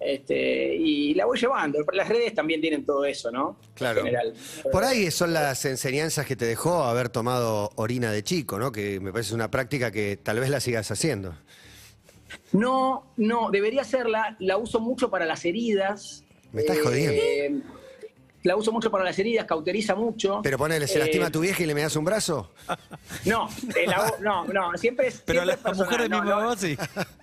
Este, 0.04 0.74
y 0.74 1.14
la 1.14 1.26
voy 1.26 1.38
llevando. 1.38 1.78
Las 1.92 2.08
redes 2.08 2.34
también 2.34 2.60
tienen 2.60 2.84
todo 2.84 3.04
eso, 3.04 3.30
¿no? 3.30 3.56
Claro. 3.74 4.00
En 4.00 4.06
general. 4.06 4.34
Por 4.70 4.84
ahí 4.84 5.10
son 5.10 5.32
las 5.32 5.64
enseñanzas 5.64 6.26
que 6.26 6.36
te 6.36 6.44
dejó 6.44 6.84
haber 6.84 7.08
tomado 7.08 7.70
orina 7.76 8.10
de 8.10 8.22
chico, 8.22 8.58
¿no? 8.58 8.72
Que 8.72 9.00
me 9.00 9.12
parece 9.12 9.34
una 9.34 9.50
práctica 9.50 9.90
que 9.90 10.16
tal 10.16 10.40
vez 10.40 10.50
la 10.50 10.60
sigas 10.60 10.90
haciendo. 10.90 11.34
No, 12.52 13.12
no, 13.16 13.50
debería 13.50 13.82
hacerla. 13.82 14.36
La 14.40 14.56
uso 14.56 14.80
mucho 14.80 15.10
para 15.10 15.26
las 15.26 15.44
heridas. 15.44 16.24
Me 16.52 16.62
estás 16.62 16.78
jodiendo. 16.80 17.22
La 18.42 18.56
uso 18.56 18.72
mucho 18.72 18.90
para 18.90 19.04
las 19.04 19.16
heridas, 19.20 19.44
cauteriza 19.44 19.94
mucho. 19.94 20.40
Pero 20.42 20.58
ponele, 20.58 20.88
¿se 20.88 20.96
Eh, 20.96 20.98
lastima 20.98 21.26
a 21.26 21.30
tu 21.30 21.40
vieja 21.40 21.62
y 21.62 21.66
le 21.66 21.74
me 21.74 21.82
das 21.82 21.94
un 21.94 22.04
brazo? 22.04 22.50
No, 23.24 23.48
eh, 23.76 23.86
la 23.86 24.14
no, 24.20 24.44
no, 24.46 24.76
siempre 24.76 25.06
es. 25.06 25.22
Pero 25.24 25.44
siempre 25.44 25.62
la 25.64 25.70
es 25.70 25.78
mujer 25.78 26.00
de 26.02 26.08
mi 26.08 26.16
no, 26.16 26.24
mamá 26.24 26.42
no, 26.42 26.56
sí. 26.56 26.76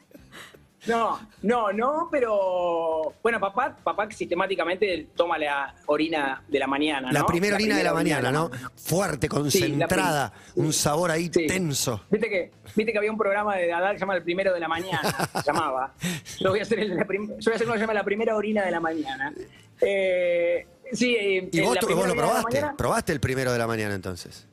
No, 0.88 1.20
no, 1.42 1.72
no, 1.74 2.08
pero. 2.12 3.14
Bueno, 3.22 3.40
papá, 3.40 3.76
papá 3.84 4.10
sistemáticamente 4.12 5.10
toma 5.16 5.38
la 5.38 5.76
orina 5.88 6.42
de 6.48 6.58
la 6.60 6.68
mañana. 6.68 7.12
La 7.12 7.20
¿no? 7.22 7.26
primera 7.26 7.56
orina 7.56 7.78
de 7.78 7.84
la 7.84 7.94
mañana, 7.94 8.32
¿no? 8.32 8.50
Fuerte, 8.76 9.28
la 9.28 9.36
concentrada, 9.36 10.34
un 10.56 10.72
sabor 10.72 11.12
ahí 11.12 11.30
Sí. 11.34 11.48
tenso. 11.48 12.02
Viste 12.10 12.30
que, 12.30 12.52
viste 12.76 12.92
que 12.94 12.98
había 12.98 13.12
un 13.12 13.18
programa 13.18 13.56
de 13.58 13.72
Adal 13.74 13.92
que 13.94 13.98
se 13.98 14.02
llama 14.02 14.16
El 14.16 14.24
Primero 14.24 14.54
de 14.54 14.60
la 14.62 14.68
Mañana, 14.70 15.30
se 15.34 15.44
llamaba. 15.46 15.94
Yo 16.40 16.50
voy 16.52 16.60
a 16.60 16.64
hacer, 16.64 16.80
el- 16.80 16.96
la 16.96 17.06
prim- 17.06 17.28
yo 17.28 17.36
voy 17.46 17.54
a 17.54 17.56
hacer 17.56 17.68
uno 17.68 17.74
que 17.74 17.80
se 17.80 17.84
llama 17.84 17.94
La 17.94 18.04
Primera 18.06 18.36
Orina 18.36 18.64
de 18.64 18.72
la 18.72 18.80
Mañana. 18.80 19.34
Eh, 19.82 20.66
sí, 20.94 21.16
eh, 21.16 21.50
¿Y 21.52 21.60
en 21.60 21.66
vos, 21.66 21.76
la 21.76 21.82
primera 21.82 22.08
vos 22.08 22.08
lo 22.08 22.16
la 22.16 22.22
probaste? 22.28 22.66
¿Probaste 22.78 23.12
el 23.12 23.20
primero 23.20 23.52
de 23.52 23.58
la 23.58 23.68
mañana 23.68 23.96
entonces? 23.96 24.48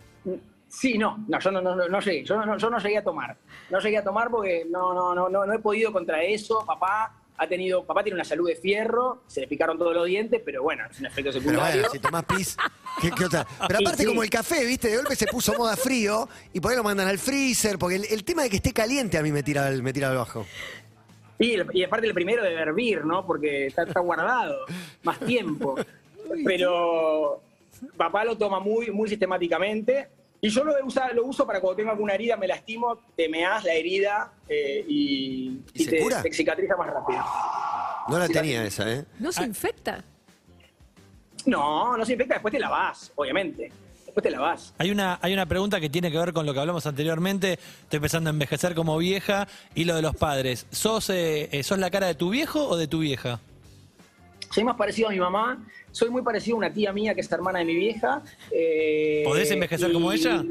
Sí, 0.76 0.98
no, 0.98 1.24
no, 1.26 1.40
yo 1.40 1.50
no, 1.50 1.62
no, 1.62 2.00
llegué, 2.00 2.22
yo 2.22 2.36
no, 2.44 2.58
yo 2.58 2.68
no 2.68 2.78
llegué 2.78 2.98
a 2.98 3.02
tomar. 3.02 3.34
No 3.70 3.80
llegué 3.80 3.96
a 3.96 4.04
tomar 4.04 4.30
porque 4.30 4.66
no, 4.68 4.92
no, 4.92 5.14
no, 5.14 5.26
no, 5.30 5.46
no 5.46 5.52
he 5.54 5.58
podido 5.58 5.90
contra 5.90 6.22
eso. 6.22 6.64
Papá 6.66 7.14
ha 7.38 7.48
tenido, 7.48 7.82
papá 7.86 8.02
tiene 8.04 8.16
una 8.16 8.24
salud 8.24 8.46
de 8.46 8.56
fierro, 8.56 9.22
se 9.26 9.40
le 9.40 9.48
picaron 9.48 9.78
todos 9.78 9.94
los 9.94 10.04
dientes, 10.04 10.42
pero 10.44 10.62
bueno, 10.62 10.84
es 10.90 11.00
un 11.00 11.06
efecto 11.06 11.30
Pero 11.30 11.40
secundario. 11.40 11.80
bueno, 11.80 11.88
si 11.90 11.98
tomás 11.98 12.24
pis, 12.24 12.58
¿qué, 13.00 13.10
qué 13.10 13.24
otra? 13.24 13.46
Pero 13.66 13.80
aparte 13.80 14.02
sí. 14.02 14.06
como 14.06 14.22
el 14.22 14.28
café, 14.28 14.66
¿viste? 14.66 14.88
De 14.88 14.98
golpe 14.98 15.16
se 15.16 15.26
puso 15.26 15.54
moda 15.54 15.76
frío 15.76 16.28
y 16.52 16.60
por 16.60 16.72
ahí 16.72 16.76
lo 16.76 16.84
mandan 16.84 17.08
al 17.08 17.18
freezer, 17.18 17.78
porque 17.78 17.96
el, 17.96 18.04
el 18.10 18.22
tema 18.22 18.42
de 18.42 18.50
que 18.50 18.56
esté 18.56 18.74
caliente 18.74 19.16
a 19.16 19.22
mí 19.22 19.32
me 19.32 19.42
tira, 19.42 19.70
me 19.70 19.94
tira 19.94 20.10
al 20.10 20.16
bajo. 20.16 20.44
Y 21.38 21.84
aparte 21.84 22.06
el 22.06 22.14
primero 22.14 22.42
de 22.42 22.52
hervir, 22.52 23.04
¿no? 23.04 23.26
Porque 23.26 23.66
está, 23.66 23.84
está 23.84 24.00
guardado 24.00 24.66
más 25.02 25.18
tiempo. 25.20 25.74
Pero 26.44 27.40
papá 27.96 28.24
lo 28.24 28.36
toma 28.36 28.60
muy, 28.60 28.90
muy 28.90 29.08
sistemáticamente. 29.08 30.08
Y 30.40 30.48
yo 30.50 30.64
lo, 30.64 30.74
usa- 30.84 31.12
lo 31.12 31.24
uso 31.24 31.46
para 31.46 31.60
cuando 31.60 31.76
tengo 31.76 31.90
alguna 31.90 32.14
herida, 32.14 32.36
me 32.36 32.46
lastimo, 32.46 32.98
te 33.16 33.28
meás 33.28 33.64
la 33.64 33.72
herida 33.72 34.32
eh, 34.48 34.84
y, 34.86 35.60
¿Y 35.74 35.84
se 35.84 35.90
te, 35.90 35.98
cura? 36.00 36.22
te 36.22 36.32
cicatriza 36.32 36.76
más 36.76 36.88
rápido. 36.88 37.24
No 38.08 38.18
la 38.18 38.28
tenía 38.28 38.64
esa, 38.64 38.90
¿eh? 38.92 39.04
No 39.18 39.32
se 39.32 39.42
infecta. 39.44 40.04
No, 41.46 41.96
no 41.96 42.04
se 42.04 42.12
infecta, 42.12 42.34
después 42.34 42.52
te 42.52 42.58
lavas, 42.60 43.12
obviamente. 43.14 43.70
Después 44.04 44.22
te 44.22 44.30
lavas. 44.30 44.74
Hay 44.78 44.90
una, 44.90 45.18
hay 45.22 45.32
una 45.32 45.46
pregunta 45.46 45.80
que 45.80 45.88
tiene 45.90 46.10
que 46.10 46.18
ver 46.18 46.32
con 46.32 46.46
lo 46.46 46.52
que 46.54 46.60
hablamos 46.60 46.86
anteriormente. 46.86 47.54
Estoy 47.82 47.96
empezando 47.98 48.30
a 48.30 48.32
envejecer 48.32 48.74
como 48.74 48.96
vieja 48.98 49.46
y 49.74 49.84
lo 49.84 49.94
de 49.94 50.02
los 50.02 50.16
padres. 50.16 50.66
¿Sos, 50.70 51.10
eh, 51.10 51.48
eh, 51.52 51.62
¿Sos 51.62 51.78
la 51.78 51.90
cara 51.90 52.06
de 52.08 52.14
tu 52.14 52.30
viejo 52.30 52.66
o 52.68 52.76
de 52.76 52.88
tu 52.88 53.00
vieja? 53.00 53.40
Soy 54.50 54.64
más 54.64 54.76
parecido 54.76 55.08
a 55.08 55.12
mi 55.12 55.18
mamá, 55.18 55.64
soy 55.92 56.10
muy 56.10 56.22
parecido 56.22 56.56
a 56.56 56.58
una 56.58 56.72
tía 56.72 56.92
mía 56.92 57.14
que 57.14 57.20
es 57.20 57.30
hermana 57.32 57.58
de 57.60 57.64
mi 57.64 57.74
vieja. 57.74 58.22
eh, 58.50 59.22
¿Podés 59.24 59.50
envejecer 59.50 59.92
como 59.92 60.12
ella? 60.12 60.44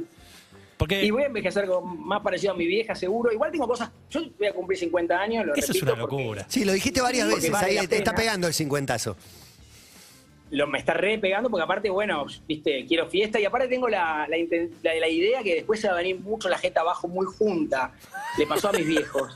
Porque 0.77 1.05
Y 1.05 1.09
voy 1.11 1.23
a 1.23 1.27
envejecer 1.27 1.65
como 1.67 1.95
más 1.95 2.21
parecido 2.21 2.51
a 2.51 2.55
mi 2.55 2.67
vieja, 2.67 2.93
seguro. 2.95 3.31
Igual 3.31 3.49
tengo 3.51 3.65
cosas. 3.67 3.89
Yo 4.09 4.21
voy 4.37 4.47
a 4.47 4.53
cumplir 4.53 4.77
50 4.77 5.17
años, 5.17 5.45
lo 5.45 5.55
eso 5.55 5.71
es 5.71 5.81
una 5.81 5.95
porque 5.95 6.15
locura. 6.23 6.45
Sí, 6.49 6.65
lo 6.65 6.73
dijiste 6.73 6.99
varias 7.01 7.25
porque 7.29 7.35
veces, 7.47 7.51
vale 7.51 7.79
ahí 7.79 7.85
está 7.85 8.11
pena. 8.11 8.15
pegando 8.15 8.47
el 8.47 8.53
cincuentazo. 8.53 9.15
Lo, 10.55 10.67
me 10.67 10.79
está 10.79 10.93
re 10.93 11.17
pegando 11.19 11.49
porque 11.49 11.63
aparte, 11.63 11.89
bueno, 11.89 12.25
viste, 12.47 12.85
quiero 12.87 13.07
fiesta 13.07 13.39
y 13.39 13.45
aparte 13.45 13.67
tengo 13.67 13.89
la, 13.89 14.27
la, 14.29 14.37
la- 14.83 14.95
la 14.99 15.07
idea 15.09 15.43
que 15.43 15.55
después 15.55 15.79
se 15.81 15.87
va 15.87 15.93
a 15.93 15.97
venir 15.97 16.19
mucho 16.21 16.47
la 16.49 16.57
jeta 16.57 16.81
abajo 16.81 17.07
muy 17.07 17.25
junta. 17.25 17.91
Le 18.37 18.47
pasó 18.47 18.69
a 18.69 18.71
mis 18.73 18.85
viejos. 18.87 19.35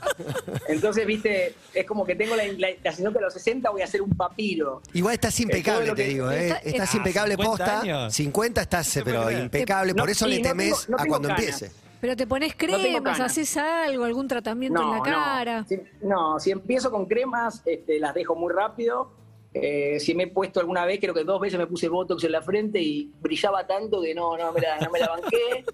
Entonces, 0.68 1.06
viste, 1.06 1.54
es 1.74 1.86
como 1.86 2.04
que 2.04 2.14
tengo 2.14 2.36
la, 2.36 2.44
la, 2.46 2.68
la 2.82 2.90
sensación 2.92 3.12
que 3.12 3.18
a 3.18 3.22
los 3.22 3.32
60 3.34 3.70
voy 3.70 3.82
a 3.82 3.84
hacer 3.84 4.02
un 4.02 4.10
papiro. 4.16 4.82
Igual 4.92 5.14
estás 5.14 5.38
impecable, 5.40 5.92
te 5.94 6.04
digo, 6.04 6.30
¿eh? 6.30 6.48
Está- 6.48 6.58
Estás 6.58 6.94
Ah, 6.94 6.96
impecable 6.96 7.34
50 7.36 7.50
posta. 7.64 7.80
años. 7.80 8.14
50 8.14 8.60
estás, 8.62 8.96
No 8.96 9.04
pero 9.04 9.30
impecable. 9.30 9.92
No, 9.94 10.02
Por 10.02 10.10
eso 10.10 10.24
sí, 10.26 10.30
le 10.32 10.36
no 10.38 10.48
temes 10.48 10.86
tengo- 10.86 10.96
no 10.98 11.02
a 11.02 11.06
cuando 11.06 11.28
canas. 11.28 11.42
empiece. 11.44 11.72
Pero 12.00 12.16
te 12.16 12.26
pones 12.26 12.54
cremas, 12.56 13.20
haces 13.20 13.56
algo, 13.58 14.04
algún 14.04 14.26
tratamiento 14.26 14.80
en 14.82 14.90
la 14.90 15.02
cara. 15.02 15.60
No, 15.60 15.66
si, 15.68 15.80
no, 16.00 16.40
si 16.40 16.50
empiezo 16.50 16.90
con 16.90 17.04
cremas, 17.04 17.60
este, 17.66 17.98
las 17.98 18.14
dejo 18.14 18.34
muy 18.34 18.50
rápido. 18.54 19.12
Eh, 19.52 19.98
si 19.98 20.14
me 20.14 20.24
he 20.24 20.26
puesto 20.28 20.60
alguna 20.60 20.84
vez, 20.84 21.00
creo 21.00 21.12
que 21.12 21.24
dos 21.24 21.40
veces 21.40 21.58
me 21.58 21.66
puse 21.66 21.88
Botox 21.88 22.22
en 22.24 22.32
la 22.32 22.42
frente 22.42 22.80
y 22.80 23.10
brillaba 23.20 23.66
tanto 23.66 24.00
que 24.00 24.14
no, 24.14 24.36
no 24.36 24.52
me 24.52 24.60
la, 24.60 24.78
no 24.78 24.90
me 24.90 25.00
la 25.00 25.08
banqué. 25.08 25.64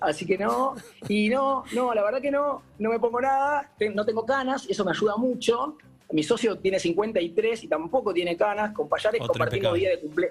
Así 0.00 0.26
que 0.26 0.36
no. 0.38 0.74
Y 1.08 1.28
no, 1.28 1.64
no, 1.74 1.94
la 1.94 2.02
verdad 2.02 2.20
que 2.20 2.30
no, 2.30 2.62
no 2.78 2.90
me 2.90 2.98
pongo 2.98 3.20
nada. 3.20 3.70
No 3.94 4.04
tengo 4.04 4.24
canas, 4.24 4.66
eso 4.68 4.84
me 4.84 4.90
ayuda 4.92 5.16
mucho. 5.16 5.76
Mi 6.12 6.22
socio 6.24 6.56
tiene 6.58 6.80
53 6.80 7.64
y 7.64 7.68
tampoco 7.68 8.12
tiene 8.12 8.36
canas. 8.36 8.72
Con 8.72 8.88
Payares 8.88 9.20
Otro 9.20 9.32
compartimos 9.32 9.74
día 9.74 9.90
de 9.90 10.00
cumple. 10.00 10.28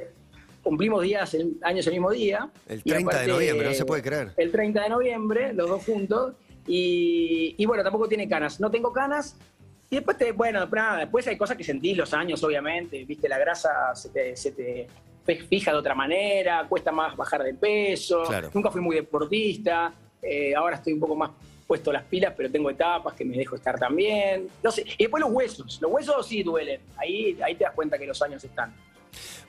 Cumplimos 0.62 1.02
días, 1.04 1.34
el- 1.36 1.56
años 1.62 1.88
el 1.88 1.94
mismo 1.94 2.12
día. 2.12 2.50
El 2.68 2.80
Y 2.84 2.90
30 2.90 3.22
de 3.22 3.28
noviembre, 3.28 3.68
no 3.70 3.74
se 3.74 3.86
puede 3.86 4.02
creer. 4.02 4.32
El 4.36 4.52
30 4.52 4.84
de 4.84 4.90
noviembre, 4.90 5.54
los 5.54 5.70
dos 5.70 5.86
juntos. 5.86 6.34
Y, 6.68 7.56
y 7.58 7.66
bueno, 7.66 7.82
tampoco 7.82 8.10
tiene 8.10 8.28
canas. 8.28 8.60
No 8.60 8.70
tengo 8.70 8.92
canas. 8.92 9.38
Y 9.90 9.96
después, 9.96 10.18
te, 10.18 10.32
bueno, 10.32 10.66
nada, 10.68 10.98
después 11.00 11.26
hay 11.28 11.38
cosas 11.38 11.58
que 11.58 11.64
sentís 11.64 11.98
los 11.98 12.14
años, 12.14 12.44
obviamente. 12.44 13.04
Viste, 13.06 13.28
la 13.28 13.40
grasa 13.40 13.96
se 13.96 14.10
te, 14.10 14.36
se 14.36 14.52
te 14.52 14.88
fija 15.48 15.72
de 15.72 15.78
otra 15.78 15.96
manera, 15.96 16.66
cuesta 16.68 16.92
más 16.92 17.16
bajar 17.16 17.44
de 17.44 17.54
peso. 17.54 18.24
Claro. 18.24 18.50
Nunca 18.54 18.72
fui 18.72 18.82
muy 18.82 18.96
deportista. 18.96 19.94
eh, 20.22 20.54
ahora 20.56 20.78
estoy 20.78 20.94
un 20.94 21.00
poco 21.00 21.16
más 21.16 21.32
puesto 21.68 21.94
las 21.94 22.04
pilas, 22.04 22.34
pero 22.36 22.50
tengo 22.50 22.70
etapas 22.72 23.14
que 23.14 23.24
me 23.24 23.38
dejo 23.38 23.56
estar 23.56 23.78
también. 23.78 24.48
No 24.64 24.72
sé. 24.72 24.84
Y 24.98 25.04
después 25.04 25.22
los 25.22 25.32
huesos. 25.32 25.80
Los 25.82 25.92
huesos 25.92 26.28
sí 26.28 26.42
duelen. 26.42 26.82
Ahí, 26.98 27.38
ahí 27.44 27.56
te 27.56 27.64
das 27.64 27.74
cuenta 27.74 27.98
que 27.98 28.08
los 28.08 28.20
años 28.24 28.44
están. 28.44 28.74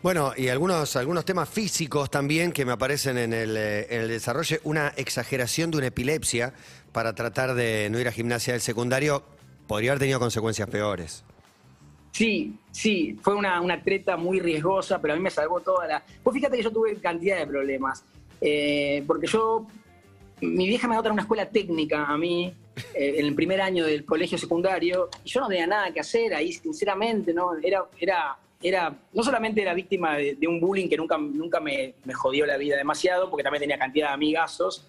Bueno, 0.03 0.33
y 0.37 0.49
algunos, 0.49 0.97
algunos 0.97 1.25
temas 1.25 1.49
físicos 1.49 2.11
también 2.11 2.53
que 2.53 2.65
me 2.65 2.73
aparecen 2.73 3.17
en 3.19 3.33
el, 3.33 3.57
eh, 3.57 3.87
en 3.91 4.03
el 4.03 4.09
desarrollo. 4.09 4.59
Una 4.65 4.93
exageración 4.97 5.71
de 5.71 5.79
una 5.79 5.87
epilepsia 5.87 6.53
para 6.93 7.15
tratar 7.15 7.55
de 7.55 7.89
no 7.91 7.99
ir 7.99 8.09
a 8.09 8.13
gimnasia 8.13 8.53
del 8.53 8.63
secundario 8.63 9.23
podría 9.71 9.93
haber 9.93 10.01
tenido 10.01 10.19
consecuencias 10.19 10.69
peores. 10.69 11.23
Sí, 12.11 12.57
sí, 12.73 13.17
fue 13.23 13.37
una, 13.37 13.61
una 13.61 13.81
treta 13.81 14.17
muy 14.17 14.41
riesgosa, 14.41 15.01
pero 15.01 15.15
a 15.15 15.17
mí 15.17 15.23
me 15.23 15.31
salvó 15.31 15.61
toda 15.61 15.87
la... 15.87 16.03
Pues 16.25 16.35
fíjate 16.35 16.57
que 16.57 16.65
yo 16.65 16.73
tuve 16.73 16.97
cantidad 16.97 17.39
de 17.39 17.47
problemas, 17.47 18.05
eh, 18.41 19.05
porque 19.07 19.29
yo, 19.29 19.69
mi 20.41 20.67
vieja 20.67 20.89
me 20.89 20.97
dio 20.97 21.09
a 21.09 21.13
una 21.13 21.23
escuela 21.23 21.49
técnica 21.49 22.05
a 22.07 22.19
mí, 22.19 22.53
eh, 22.95 23.15
en 23.19 23.27
el 23.27 23.33
primer 23.37 23.61
año 23.61 23.87
del 23.87 24.05
colegio 24.05 24.37
secundario, 24.39 25.09
y 25.23 25.29
yo 25.29 25.41
no 25.41 25.47
tenía 25.47 25.69
nada 25.69 25.93
que 25.93 26.01
hacer 26.01 26.35
ahí, 26.35 26.53
sinceramente, 26.53 27.33
¿no? 27.33 27.53
Era, 27.63 27.85
era, 28.01 28.37
era, 28.61 28.93
no 29.13 29.23
solamente 29.23 29.63
era 29.63 29.73
víctima 29.73 30.17
de, 30.17 30.35
de 30.35 30.49
un 30.49 30.59
bullying 30.59 30.89
que 30.89 30.97
nunca, 30.97 31.17
nunca 31.17 31.61
me, 31.61 31.95
me 32.05 32.13
jodió 32.13 32.45
la 32.45 32.57
vida 32.57 32.77
demasiado, 32.77 33.31
porque 33.31 33.45
también 33.45 33.61
tenía 33.61 33.79
cantidad 33.79 34.09
de 34.09 34.15
amigazos, 34.15 34.89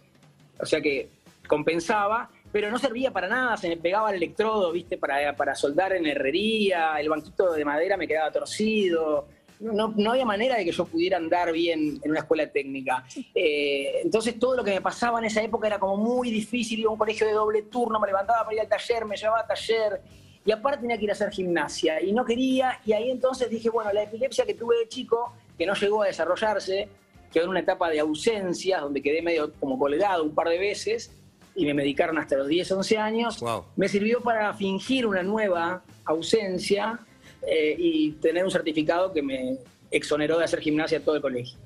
o 0.60 0.66
sea 0.66 0.82
que 0.82 1.08
compensaba, 1.48 2.32
pero 2.52 2.70
no 2.70 2.78
servía 2.78 3.12
para 3.12 3.28
nada, 3.28 3.56
se 3.58 3.70
me 3.70 3.78
pegaba 3.78 4.10
el 4.10 4.18
electrodo, 4.18 4.72
¿viste? 4.72 4.98
Para, 4.98 5.36
para 5.36 5.56
soldar 5.56 5.94
en 5.94 6.06
herrería, 6.06 6.96
el 7.00 7.10
banquito 7.10 7.54
de 7.54 7.64
madera 7.64 7.98
me 7.98 8.08
quedaba 8.08 8.32
torcido. 8.32 9.28
No, 9.60 9.94
no 9.96 10.12
había 10.12 10.26
manera 10.26 10.58
de 10.58 10.66
que 10.66 10.72
yo 10.72 10.86
pudiera 10.86 11.18
andar 11.18 11.52
bien 11.52 12.00
en 12.04 12.10
una 12.10 12.22
escuela 12.22 12.48
técnica. 12.48 13.06
Eh, 13.36 14.02
entonces 14.04 14.40
todo 14.40 14.56
lo 14.56 14.64
que 14.64 14.72
me 14.72 14.82
pasaba 14.82 15.20
en 15.20 15.26
esa 15.26 15.42
época 15.44 15.68
era 15.68 15.78
como 15.78 15.98
muy 15.98 16.32
difícil, 16.32 16.80
iba 16.80 16.90
a 16.90 16.94
un 16.94 16.98
colegio 16.98 17.28
de 17.28 17.34
doble 17.34 17.62
turno, 17.64 18.00
me 18.00 18.08
levantaba 18.08 18.44
para 18.44 18.56
ir 18.56 18.62
al 18.62 18.68
taller, 18.68 19.06
me 19.06 19.16
llevaba 19.16 19.42
al 19.42 19.48
taller, 19.48 20.02
y 20.44 20.52
aparte 20.52 20.82
tenía 20.82 20.98
que 20.98 21.04
ir 21.04 21.12
a 21.12 21.14
hacer 21.14 21.30
gimnasia, 21.30 22.02
y 22.02 22.12
no 22.12 22.26
quería, 22.26 22.80
y 22.84 22.94
ahí 22.94 23.12
entonces 23.12 23.52
dije, 23.52 23.70
bueno, 23.70 23.94
la 23.94 24.02
epilepsia 24.02 24.46
que 24.46 24.56
tuve 24.56 24.80
de 24.80 24.88
chico, 24.88 25.32
que 25.56 25.68
no 25.68 25.76
llegó 25.76 26.02
a 26.02 26.08
desarrollarse, 26.08 26.90
quedó 27.32 27.44
en 27.44 27.52
una 27.52 27.60
etapa 27.60 27.90
de 27.92 28.00
ausencias, 28.00 28.82
donde 28.82 29.02
quedé 29.02 29.22
medio 29.22 29.54
como 29.60 29.78
colgado 29.78 30.24
un 30.24 30.34
par 30.34 30.50
de 30.50 30.58
veces, 30.58 31.16
y 31.56 31.66
me 31.66 31.74
medicaron 31.74 32.18
hasta 32.18 32.36
los 32.38 32.48
10, 32.48 32.72
11 32.72 32.98
años, 32.98 33.40
Wow. 33.40 33.66
me 33.76 33.88
sirvió 33.90 34.22
para 34.22 34.54
fingir 34.54 35.06
una 35.06 35.24
nueva 35.24 35.84
ausencia 36.06 37.00
eh, 37.48 37.76
y 37.78 38.12
tener 38.14 38.44
un 38.46 38.52
certificado 38.52 39.12
que 39.14 39.22
me 39.22 39.58
exoneró 39.90 40.38
de 40.38 40.46
hacer 40.46 40.60
gimnasia 40.62 41.04
todo 41.04 41.16
el 41.16 41.22
colegio. 41.22 41.58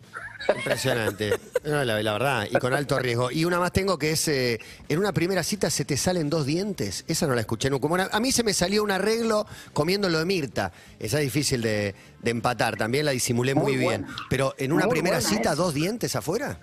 Impresionante. 0.56 1.34
No, 1.66 1.84
la, 1.84 2.00
la 2.04 2.14
verdad, 2.14 2.48
y 2.48 2.54
con 2.60 2.76
alto 2.76 3.00
riesgo. 3.00 3.32
Y 3.32 3.44
una 3.44 3.58
más 3.60 3.72
tengo 3.72 3.98
que 3.98 4.12
es, 4.12 4.28
eh, 4.28 4.60
en 4.88 5.00
una 5.00 5.12
primera 5.14 5.42
cita 5.42 5.72
se 5.72 5.84
te 5.84 5.98
salen 5.98 6.30
dos 6.30 6.46
dientes. 6.46 7.04
Esa 7.08 7.26
no 7.26 7.34
la 7.34 7.42
escuché 7.42 7.72
nunca. 7.72 8.08
A 8.12 8.20
mí 8.20 8.32
se 8.32 8.44
me 8.44 8.54
salió 8.54 8.84
un 8.84 8.92
arreglo 8.92 9.48
comiendo 9.74 10.08
lo 10.08 10.20
de 10.20 10.26
Mirta. 10.26 10.72
Esa 11.00 11.18
es 11.18 11.24
difícil 11.24 11.64
de, 11.64 11.96
de 12.22 12.30
empatar. 12.30 12.78
También 12.78 13.06
la 13.06 13.12
disimulé 13.14 13.56
muy, 13.56 13.72
Muy 13.74 13.78
bien. 13.78 14.06
Pero 14.30 14.54
en 14.60 14.74
una 14.74 14.86
Muy 14.86 14.92
primera 14.94 15.16
buena 15.18 15.28
cita, 15.28 15.54
esa. 15.54 15.56
dos 15.56 15.74
dientes 15.74 16.16
afuera. 16.16 16.60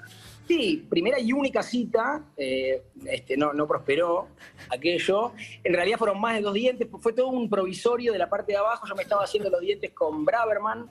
Sí, 0.46 0.86
primera 0.88 1.20
y 1.20 1.32
única 1.32 1.62
cita, 1.62 2.24
eh, 2.36 2.82
este, 3.06 3.36
no, 3.36 3.66
prosperó 3.66 4.28
aquello. 4.68 5.32
En 5.62 5.72
realidad 5.72 5.98
fueron 5.98 6.20
más 6.20 6.34
de 6.34 6.42
dos 6.42 6.54
dientes, 6.54 6.88
fue 7.00 7.12
todo 7.12 7.28
un 7.28 7.48
provisorio 7.48 8.12
de 8.12 8.18
la 8.18 8.28
parte 8.28 8.52
de 8.52 8.58
abajo. 8.58 8.86
Yo 8.86 8.94
me 8.94 9.02
estaba 9.02 9.24
haciendo 9.24 9.50
los 9.50 9.60
dientes 9.60 9.92
con 9.92 10.24
Braverman, 10.24 10.90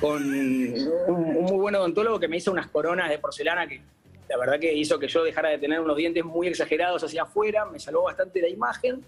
con 0.00 0.22
un, 0.22 0.92
un 1.08 1.44
muy 1.44 1.58
buen 1.58 1.74
odontólogo 1.74 2.18
que 2.18 2.28
me 2.28 2.38
hizo 2.38 2.50
unas 2.50 2.68
coronas 2.68 3.08
de 3.10 3.18
porcelana 3.18 3.66
que 3.66 3.80
la 4.28 4.36
verdad 4.36 4.58
que 4.58 4.72
hizo 4.74 4.98
que 4.98 5.08
yo 5.08 5.22
dejara 5.22 5.50
de 5.50 5.58
tener 5.58 5.80
unos 5.80 5.96
dientes 5.96 6.24
muy 6.24 6.48
exagerados 6.48 7.02
hacia 7.04 7.22
afuera, 7.22 7.64
me 7.66 7.78
salvó 7.78 8.04
bastante 8.04 8.40
la 8.40 8.48
imagen. 8.48 9.04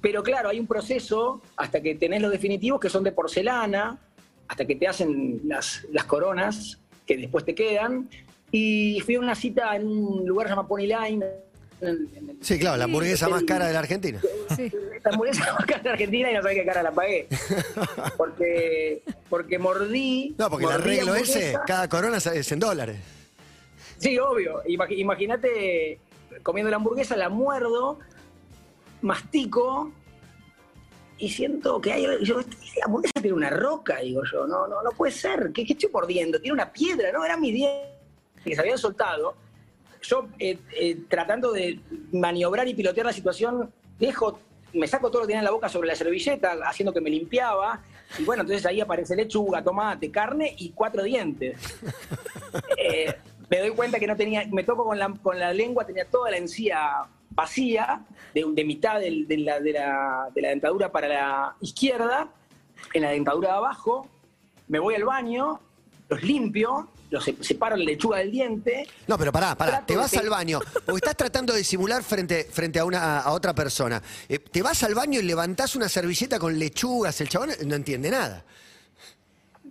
Pero 0.00 0.22
claro, 0.22 0.48
hay 0.48 0.58
un 0.58 0.66
proceso 0.66 1.42
hasta 1.56 1.80
que 1.80 1.94
tenés 1.94 2.20
los 2.22 2.30
definitivos 2.30 2.80
que 2.80 2.88
son 2.88 3.04
de 3.04 3.12
porcelana, 3.12 3.98
hasta 4.48 4.64
que 4.64 4.76
te 4.76 4.88
hacen 4.88 5.40
las, 5.44 5.86
las 5.90 6.04
coronas 6.04 6.78
que 7.06 7.16
después 7.16 7.44
te 7.44 7.54
quedan. 7.54 8.08
Y 8.52 9.00
fui 9.00 9.14
a 9.16 9.20
una 9.20 9.34
cita 9.34 9.74
en 9.74 9.86
un 9.88 10.24
lugar 10.26 10.46
llamado 10.48 10.68
Pony 10.68 10.80
Line. 10.86 11.24
en 11.80 11.88
el- 11.88 12.08
en 12.14 12.30
el- 12.30 12.36
Sí, 12.40 12.60
claro, 12.60 12.76
la 12.76 12.84
hamburguesa 12.84 13.28
más 13.28 13.42
cara 13.42 13.66
de 13.66 13.72
la 13.72 13.80
Argentina. 13.80 14.20
Sí. 14.54 14.70
La 15.02 15.10
hamburguesa 15.10 15.52
más 15.54 15.66
cara 15.66 15.82
de 15.82 15.90
Argentina 15.90 16.30
y 16.30 16.34
no 16.34 16.42
sabés 16.42 16.58
qué 16.58 16.64
cara 16.64 16.80
la 16.82 16.92
pagué. 16.92 17.26
Porque, 18.16 19.02
porque 19.28 19.58
mordí. 19.58 20.32
No, 20.38 20.48
porque 20.48 20.66
el 20.66 20.70
arreglo 20.72 21.16
ese, 21.16 21.58
cada 21.66 21.88
corona 21.88 22.18
es 22.18 22.52
en 22.52 22.58
dólares. 22.60 22.98
Sí, 23.98 24.16
obvio. 24.18 24.62
Imag- 24.64 24.96
Imagínate 24.96 25.98
comiendo 26.44 26.70
la 26.70 26.76
hamburguesa, 26.76 27.16
la 27.16 27.28
muerdo, 27.28 27.98
mastico 29.00 29.90
y 31.18 31.28
siento 31.30 31.80
que 31.80 31.92
hay. 31.92 32.06
Yo, 32.24 32.40
"Esta 32.40 32.84
hamburguesa 32.84 33.12
tiene 33.20 33.32
una 33.36 33.50
roca, 33.50 33.98
digo 33.98 34.22
yo. 34.30 34.46
No, 34.46 34.66
no, 34.68 34.82
no 34.82 34.90
puede 34.90 35.12
ser. 35.12 35.50
¿Qué, 35.52 35.64
qué 35.64 35.72
estoy 35.72 35.90
mordiendo? 35.92 36.40
Tiene 36.40 36.52
una 36.54 36.72
piedra, 36.72 37.10
¿no? 37.12 37.24
Eran 37.24 37.40
mis 37.40 37.54
dientes 37.54 37.88
que 38.44 38.54
se 38.54 38.60
habían 38.60 38.78
soltado. 38.78 39.34
Yo, 40.02 40.26
eh, 40.38 40.58
eh, 40.78 40.96
tratando 41.08 41.52
de 41.52 41.78
maniobrar 42.12 42.66
y 42.68 42.74
pilotear 42.74 43.06
la 43.06 43.12
situación, 43.12 43.72
dejo, 43.98 44.38
me 44.72 44.86
saco 44.88 45.10
todo 45.10 45.20
lo 45.22 45.26
que 45.26 45.32
tenía 45.32 45.40
en 45.40 45.44
la 45.44 45.50
boca 45.52 45.68
sobre 45.68 45.88
la 45.88 45.94
servilleta, 45.94 46.58
haciendo 46.64 46.92
que 46.92 47.00
me 47.00 47.10
limpiaba. 47.10 47.80
Y 48.18 48.24
bueno, 48.24 48.42
entonces 48.42 48.66
ahí 48.66 48.80
aparece 48.80 49.14
lechuga, 49.14 49.62
tomate, 49.62 50.10
carne 50.10 50.54
y 50.58 50.70
cuatro 50.70 51.02
dientes. 51.02 51.58
Eh, 52.76 53.14
me 53.48 53.60
doy 53.60 53.70
cuenta 53.70 53.98
que 53.98 54.06
no 54.06 54.14
tenía, 54.16 54.44
me 54.50 54.62
toco 54.62 54.84
con 54.84 54.98
la, 54.98 55.08
con 55.22 55.38
la 55.38 55.52
lengua, 55.54 55.86
tenía 55.86 56.04
toda 56.04 56.30
la 56.30 56.36
encía 56.36 57.04
vacía, 57.30 58.02
de, 58.34 58.44
de 58.46 58.64
mitad 58.64 59.00
del- 59.00 59.26
de, 59.26 59.38
la, 59.38 59.58
de 59.60 59.72
la- 59.72 60.28
de 60.34 60.42
la 60.42 60.48
dentadura 60.50 60.92
para 60.92 61.08
la 61.08 61.56
izquierda, 61.60 62.28
en 62.92 63.02
la 63.02 63.10
dentadura 63.10 63.48
de 63.52 63.54
abajo, 63.56 64.06
me 64.68 64.78
voy 64.78 64.94
al 64.96 65.04
baño, 65.04 65.60
los 66.10 66.22
limpio, 66.22 66.88
se- 67.20 67.36
separo 67.42 67.76
la 67.76 67.84
lechuga 67.84 68.18
del 68.18 68.30
diente, 68.30 68.86
No, 69.06 69.18
pero 69.18 69.32
pará, 69.32 69.54
pará. 69.56 69.84
Te 69.84 69.96
vas 69.96 70.14
al 70.16 70.28
baño. 70.30 70.60
Porque 70.84 70.96
estás 70.96 71.16
tratando 71.16 71.52
de 71.52 71.58
disimular 71.60 72.02
frente, 72.02 72.44
frente 72.50 72.78
a, 72.78 72.84
una, 72.84 73.20
a 73.20 73.32
otra 73.32 73.54
persona. 73.54 74.02
Eh, 74.28 74.38
te 74.38 74.62
vas 74.62 74.82
al 74.82 74.94
baño 74.94 75.20
y 75.20 75.22
levantás 75.24 75.76
una 75.76 75.88
servilleta 75.88 76.38
con 76.38 76.58
lechugas. 76.58 77.20
El 77.20 77.28
chabón 77.28 77.50
no 77.66 77.74
entiende 77.74 78.10
nada. 78.10 78.44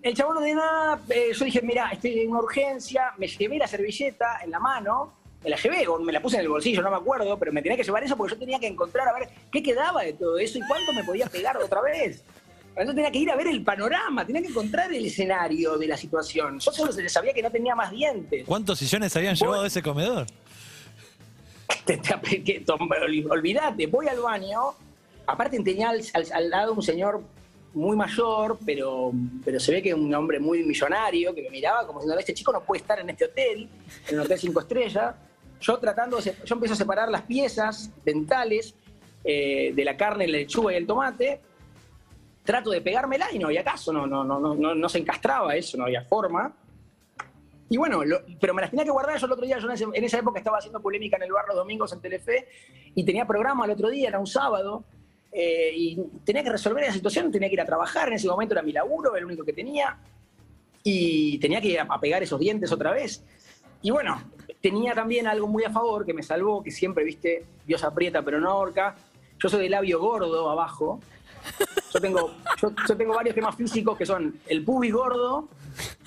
El 0.02 0.16
chabón 0.16 0.36
no 0.36 0.42
de 0.42 0.54
nada, 0.56 1.00
eh, 1.10 1.32
yo 1.34 1.46
dije, 1.46 1.62
mira, 1.62 1.90
estoy 1.92 2.20
en 2.22 2.32
una 2.32 2.40
urgencia, 2.40 3.14
me 3.18 3.28
llevé 3.28 3.58
la 3.60 3.68
servilleta 3.68 4.40
en 4.44 4.50
la 4.50 4.60
mano, 4.60 5.14
me 5.44 5.50
la 5.52 5.58
llevé, 5.58 5.88
o 5.88 6.00
me 6.00 6.12
la 6.12 6.20
puse 6.22 6.38
en 6.38 6.42
el 6.42 6.50
bolsillo, 6.50 6.82
no 6.82 6.90
me 6.90 6.98
acuerdo, 6.98 7.38
pero 7.38 7.52
me 7.52 7.62
tenía 7.62 7.78
que 7.78 7.84
llevar 7.84 8.04
eso 8.04 8.18
porque 8.18 8.34
yo 8.34 8.40
tenía 8.40 8.60
que 8.60 8.66
encontrar 8.68 9.08
a 9.08 9.14
ver 9.14 9.30
qué 9.52 9.62
quedaba 9.62 10.02
de 10.02 10.14
todo 10.14 10.40
eso 10.40 10.58
y 10.58 10.62
cuánto 10.68 10.92
me 10.94 11.04
podía 11.04 11.28
pegar 11.28 11.56
otra 11.58 11.82
vez. 11.82 12.24
Entonces 12.72 12.96
tenía 12.96 13.12
que 13.12 13.20
ir 13.20 13.30
a 13.32 13.36
ver 13.36 13.48
el 13.48 13.64
panorama, 13.64 14.26
tenía 14.26 14.42
que 14.42 14.48
encontrar 14.48 14.92
el 14.94 15.06
escenario 15.06 15.78
de 15.78 15.88
la 15.88 15.98
situación. 15.98 16.60
Yo 16.60 16.72
solo 16.72 16.92
sabía 17.10 17.34
que 17.34 17.42
no 17.42 17.52
tenía 17.52 17.76
más 17.76 17.92
dientes. 17.92 18.46
¿Cuántos 18.48 18.80
sillones 18.80 19.16
habían 19.16 19.36
llevado 19.36 19.62
de 19.64 19.68
ese 19.68 19.82
comedor? 19.82 20.26
Te- 21.86 21.98
te- 21.98 22.44
que- 22.44 22.60
tom- 22.62 22.90
ol- 22.90 23.28
Olvídate, 23.32 23.88
voy 23.88 24.08
al 24.08 24.20
baño, 24.20 24.60
aparte 25.26 25.60
tenía 25.62 25.90
al, 25.90 26.02
al- 26.14 26.32
al 26.34 26.50
lado 26.50 26.74
un 26.74 26.82
señor 26.84 27.22
muy 27.74 27.96
mayor, 27.96 28.58
pero, 28.66 29.12
pero 29.46 29.60
se 29.60 29.72
ve 29.72 29.82
que 29.82 29.94
un 29.94 30.14
hombre 30.14 30.40
muy 30.40 30.64
millonario, 30.64 31.34
que 31.34 31.42
me 31.42 31.50
miraba 31.50 31.88
como 31.88 32.00
diciendo, 32.00 32.20
este 32.20 32.34
chico 32.34 32.52
no 32.52 32.62
puede 32.62 32.82
estar 32.82 33.00
en 33.00 33.10
este 33.10 33.26
hotel, 33.26 33.70
en 34.10 34.16
un 34.20 34.26
hotel 34.26 34.38
cinco 34.40 34.60
estrellas. 34.60 35.16
Yo 35.62 35.78
tratando, 35.78 36.18
de 36.18 36.24
se- 36.24 36.36
yo 36.46 36.56
empiezo 36.56 36.74
a 36.74 36.78
separar 36.78 37.10
las 37.10 37.22
piezas 37.24 37.90
dentales 38.04 38.76
eh, 39.24 39.72
de 39.76 39.86
la 39.86 39.96
carne, 39.96 40.28
la 40.28 40.40
lechuga 40.40 40.74
y 40.74 40.76
el 40.76 40.86
tomate, 40.88 41.40
trato 42.44 42.72
de 42.72 42.82
pegármela 42.82 43.28
y 43.32 43.40
no 43.40 43.48
había 43.48 43.64
caso, 43.64 43.92
no, 43.94 44.08
no, 44.08 44.24
no, 44.24 44.40
no, 44.40 44.76
no, 44.76 44.90
se 44.90 44.98
encastraba 45.00 45.56
eso, 45.56 45.78
no 45.78 45.86
había 45.86 46.04
forma. 46.04 46.54
Y 47.70 47.78
bueno, 47.78 48.04
lo- 48.04 48.20
pero 48.40 48.54
me 48.54 48.62
las 48.62 48.70
tenía 48.72 48.84
que 48.84 48.92
guardar. 48.92 49.18
Yo 49.18 49.26
el 49.28 49.32
otro 49.32 49.46
día, 49.46 49.58
yo 49.60 49.68
en, 49.68 49.74
ese- 49.74 49.86
en 49.94 50.04
esa 50.04 50.18
época 50.20 50.40
estaba 50.40 50.58
haciendo 50.58 50.82
polémica 50.82 51.18
en 51.18 51.24
el 51.24 51.32
bar 51.32 51.46
los 51.48 51.56
domingos 51.56 51.94
en 51.94 52.02
Telefe 52.02 52.48
y 52.96 53.04
tenía 53.06 53.26
programa 53.26 53.66
el 53.66 53.72
otro 53.72 53.90
día, 53.90 54.10
era 54.10 54.20
un 54.20 54.28
sábado, 54.28 54.84
eh, 55.32 55.72
y 55.74 55.96
tenía 56.26 56.44
que 56.44 56.50
resolver 56.50 56.84
esa 56.84 56.94
situación, 56.94 57.32
tenía 57.32 57.48
que 57.48 57.54
ir 57.54 57.62
a 57.62 57.66
trabajar. 57.66 58.10
En 58.10 58.16
ese 58.16 58.28
momento 58.28 58.54
era 58.54 58.62
mi 58.62 58.72
laburo, 58.74 59.16
el 59.16 59.24
único 59.24 59.46
que 59.46 59.54
tenía, 59.54 59.98
y 60.84 61.38
tenía 61.40 61.62
que 61.62 61.68
ir 61.70 61.80
a, 61.80 61.84
a 61.84 62.00
pegar 62.00 62.22
esos 62.24 62.40
dientes 62.40 62.72
otra 62.72 62.92
vez. 62.92 63.24
Y 63.82 63.92
bueno, 63.92 64.22
tenía 64.62 64.94
también 64.94 65.28
algo 65.28 65.48
muy 65.48 65.64
a 65.64 65.70
favor 65.70 66.06
que 66.06 66.14
me 66.14 66.24
salvó, 66.24 66.62
que 66.64 66.72
siempre, 66.72 67.04
viste, 67.06 67.46
Dios 67.66 67.84
aprieta 67.84 68.22
pero 68.24 68.40
no 68.40 68.50
ahorca. 68.50 68.96
Yo 69.40 69.48
soy 69.50 69.62
de 69.64 69.70
labio 69.70 70.00
gordo 70.00 70.50
abajo. 70.50 71.00
Yo 71.94 72.00
tengo, 72.00 72.34
yo, 72.62 72.72
yo 72.88 72.96
tengo 72.98 73.14
varios 73.16 73.36
temas 73.36 73.56
físicos 73.56 73.98
que 73.98 74.06
son 74.06 74.40
el 74.48 74.64
pubis 74.64 74.94
gordo, 74.94 75.50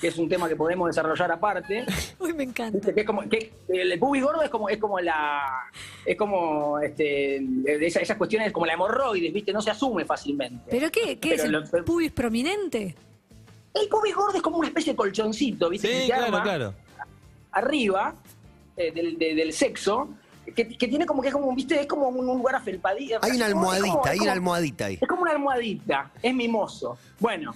que 0.01 0.09
es 0.09 0.17
un 0.17 0.29
tema 0.29 0.49
que 0.49 0.57
podemos 0.57 0.89
desarrollar 0.89 1.31
aparte. 1.33 1.85
Uy, 2.19 2.33
me 2.33 2.45
encanta. 2.45 2.79
¿Viste? 2.79 2.95
Que 2.95 3.01
es 3.03 3.07
como, 3.07 3.29
que 3.29 3.53
el 3.69 3.99
pubis 3.99 4.23
gordo 4.23 4.43
es 4.43 4.49
como, 4.51 4.69
es 4.69 4.79
como 4.79 4.99
la. 5.01 5.65
Es 6.07 6.17
como 6.17 6.79
este, 6.79 7.39
de 7.41 7.87
esa- 7.87 8.01
esas 8.01 8.17
cuestiones 8.17 8.51
como 8.53 8.65
la 8.67 8.73
hemorroides, 8.75 9.33
¿viste? 9.33 9.53
No 9.53 9.61
se 9.61 9.71
asume 9.71 10.05
fácilmente. 10.05 10.65
¿Pero 10.71 10.91
qué? 10.91 11.19
¿Qué 11.19 11.31
Pero 11.31 11.35
es 11.35 11.45
el 11.45 11.53
lo- 11.53 11.85
pubis 11.85 12.13
prominente? 12.13 12.95
El 13.75 13.89
pubis 13.89 14.15
gordo 14.15 14.37
es 14.37 14.43
como 14.43 14.59
una 14.59 14.69
especie 14.69 14.93
de 14.93 14.97
colchoncito, 14.97 15.69
¿viste? 15.69 15.89
que 15.89 15.95
Sí, 15.95 16.01
se 16.03 16.07
claro, 16.07 16.25
arma 16.27 16.43
claro. 16.43 16.75
arriba 17.53 18.15
eh, 18.77 18.91
del, 18.93 19.19
de- 19.19 19.35
del 19.35 19.53
sexo, 19.53 20.09
que, 20.45 20.69
que 20.69 20.89
tiene 20.89 21.07
como 21.07 21.23
que 21.23 21.29
es 21.29 21.35
como, 21.35 21.55
¿viste? 21.55 21.81
Es 21.81 21.87
como 21.87 22.09
un, 22.09 22.29
un 22.29 22.39
lugar 22.39 22.57
afelpadito. 22.57 23.19
Hay 23.23 23.33
una 23.33 23.51
como- 23.53 23.71
almohadita, 23.73 24.11
hay 24.11 24.19
como- 24.19 24.25
una 24.25 24.33
almohadita 24.33 24.85
ahí. 24.87 24.99
Es 25.01 25.09
como 25.09 25.23
una 25.23 25.31
almohadita, 25.33 26.11
es 26.23 26.35
mimoso. 26.35 26.99
Bueno, 27.21 27.55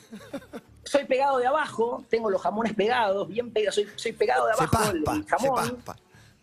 soy 0.85 1.05
pegado 1.05 1.39
de 1.39 1.47
abajo, 1.47 2.05
tengo 2.09 2.31
los 2.31 2.41
jamones 2.41 2.75
pegados, 2.75 3.29
bien 3.29 3.51
pegados, 3.51 3.75
soy, 3.75 3.87
soy 3.97 4.13
pegado 4.13 4.47
de 4.47 4.55
Se 4.55 4.63
abajo 4.65 4.91
el, 4.93 5.03
paspa, 5.03 5.17
el 5.17 5.25
se 5.25 5.29
jamón. 5.47 5.55
paspa. 5.77 5.97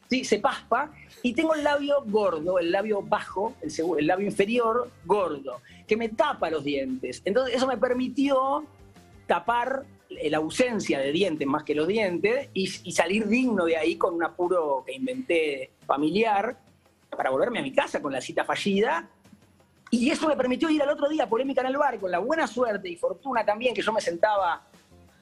Sí, 0.07 0.23
se 0.23 0.37
paspa. 0.39 0.91
Y 1.23 1.33
tengo 1.33 1.55
el 1.55 1.63
labio 1.63 1.95
gordo, 2.05 2.59
el 2.59 2.71
labio 2.71 3.01
bajo, 3.01 3.55
el, 3.61 4.05
labio 4.05 4.27
inferior 4.27 4.91
gordo, 5.03 5.61
que 5.87 5.97
me 5.97 6.09
tapa 6.09 6.51
los 6.51 6.63
dientes. 6.63 7.23
Entonces 7.25 7.55
eso 7.55 7.65
me 7.65 7.75
permitió 7.77 8.63
tapar 9.25 9.83
la 10.09 10.37
ausencia 10.37 10.99
de 10.99 11.11
dientes 11.11 11.47
más 11.47 11.63
que 11.63 11.75
los 11.75 11.87
dientes 11.87 12.49
y, 12.53 12.67
salir 12.91 13.27
digno 13.27 13.65
de 13.65 13.77
ahí 13.77 13.97
con 13.97 14.13
un 14.13 14.23
apuro 14.23 14.83
que 14.85 14.93
inventé 14.93 15.71
familiar 15.85 16.57
para 17.09 17.29
volverme 17.29 17.59
a 17.59 17.61
mi 17.61 17.73
casa 17.73 18.01
con 18.01 18.11
la 18.13 18.21
cita 18.21 18.43
fallida. 18.43 19.09
Y 19.91 20.09
eso 20.09 20.27
me 20.27 20.35
permitió 20.35 20.69
ir 20.69 20.81
al 20.81 20.89
otro 20.89 21.07
día, 21.09 21.23
a 21.23 21.29
polémica 21.29 21.61
en 21.61 21.67
el 21.67 21.77
bar, 21.77 21.99
con 21.99 22.11
la 22.11 22.19
buena 22.19 22.47
suerte 22.47 22.89
y 22.89 22.95
fortuna 22.95 23.45
también 23.45 23.73
que 23.73 23.81
yo 23.81 23.93
me 23.93 24.01
sentaba 24.01 24.67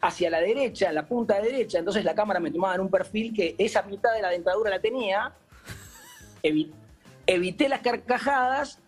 hacia 0.02 0.30
la 0.30 0.42
derecha, 0.42 0.90
en 0.90 0.96
la 0.96 1.08
punta 1.08 1.40
derecha, 1.40 1.80
entonces 1.80 2.04
la 2.04 2.14
cámara 2.14 2.40
me 2.40 2.52
tomaba 2.52 2.76
en 2.76 2.82
un 2.82 2.90
perfil 2.90 3.34
que 3.34 3.56
esa 3.58 3.84
mitad 3.84 4.14
de 4.14 4.22
la 4.22 4.30
dentadura 4.30 4.70
la 4.70 4.82
tenía, 4.82 5.34
evi- 6.42 6.72
evité 7.26 7.70
las 7.70 7.80
carcajadas, 7.80 8.80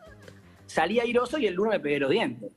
salí 0.66 1.00
airoso 1.00 1.38
y 1.38 1.48
el 1.48 1.54
lunes 1.54 1.74
me 1.74 1.80
pegué 1.80 2.00
los 2.00 2.10
dientes. 2.10 2.52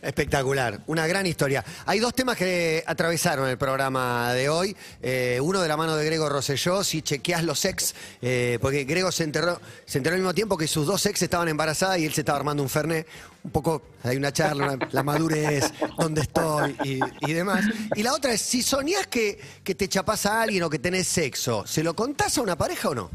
Espectacular, 0.00 0.80
una 0.86 1.08
gran 1.08 1.26
historia. 1.26 1.64
Hay 1.84 1.98
dos 1.98 2.14
temas 2.14 2.36
que 2.36 2.84
atravesaron 2.86 3.48
el 3.48 3.58
programa 3.58 4.32
de 4.32 4.48
hoy. 4.48 4.76
Eh, 5.02 5.40
uno 5.42 5.60
de 5.60 5.66
la 5.66 5.76
mano 5.76 5.96
de 5.96 6.04
Grego 6.04 6.28
Rosselló, 6.28 6.84
si 6.84 7.02
chequeás 7.02 7.42
los 7.42 7.64
ex, 7.64 7.96
eh, 8.22 8.58
porque 8.60 8.84
Grego 8.84 9.10
se 9.10 9.24
enterró, 9.24 9.60
se 9.86 9.98
enteró 9.98 10.14
al 10.14 10.20
mismo 10.20 10.34
tiempo 10.34 10.56
que 10.56 10.68
sus 10.68 10.86
dos 10.86 11.04
ex 11.06 11.22
estaban 11.22 11.48
embarazadas 11.48 11.98
y 11.98 12.06
él 12.06 12.12
se 12.12 12.20
estaba 12.20 12.38
armando 12.38 12.62
un 12.62 12.68
fernet. 12.68 13.08
Un 13.42 13.50
poco, 13.50 13.82
hay 14.04 14.16
una 14.16 14.32
charla, 14.32 14.78
la 14.92 15.02
madurez, 15.02 15.72
dónde 15.96 16.20
estoy 16.22 16.76
y, 16.84 17.00
y 17.28 17.32
demás. 17.32 17.64
Y 17.96 18.02
la 18.04 18.12
otra 18.14 18.32
es, 18.32 18.40
si 18.40 18.62
soñás 18.62 19.08
que, 19.08 19.40
que 19.64 19.74
te 19.74 19.88
chapás 19.88 20.26
a 20.26 20.42
alguien 20.42 20.62
o 20.62 20.70
que 20.70 20.78
tenés 20.78 21.08
sexo, 21.08 21.66
¿se 21.66 21.82
lo 21.82 21.94
contás 21.94 22.38
a 22.38 22.42
una 22.42 22.56
pareja 22.56 22.90
o 22.90 22.94
no? 22.94 23.10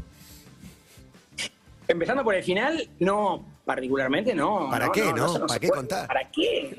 Empezando 1.88 2.24
por 2.24 2.34
el 2.34 2.42
final, 2.42 2.88
no, 2.98 3.44
particularmente 3.64 4.34
no. 4.34 4.68
¿Para 4.70 4.90
qué, 4.90 5.12
no? 5.12 5.46
¿Para 5.46 5.58
qué 5.58 5.68
puede. 5.68 5.80
contar? 5.80 6.06
¿Para 6.06 6.30
qué? 6.30 6.76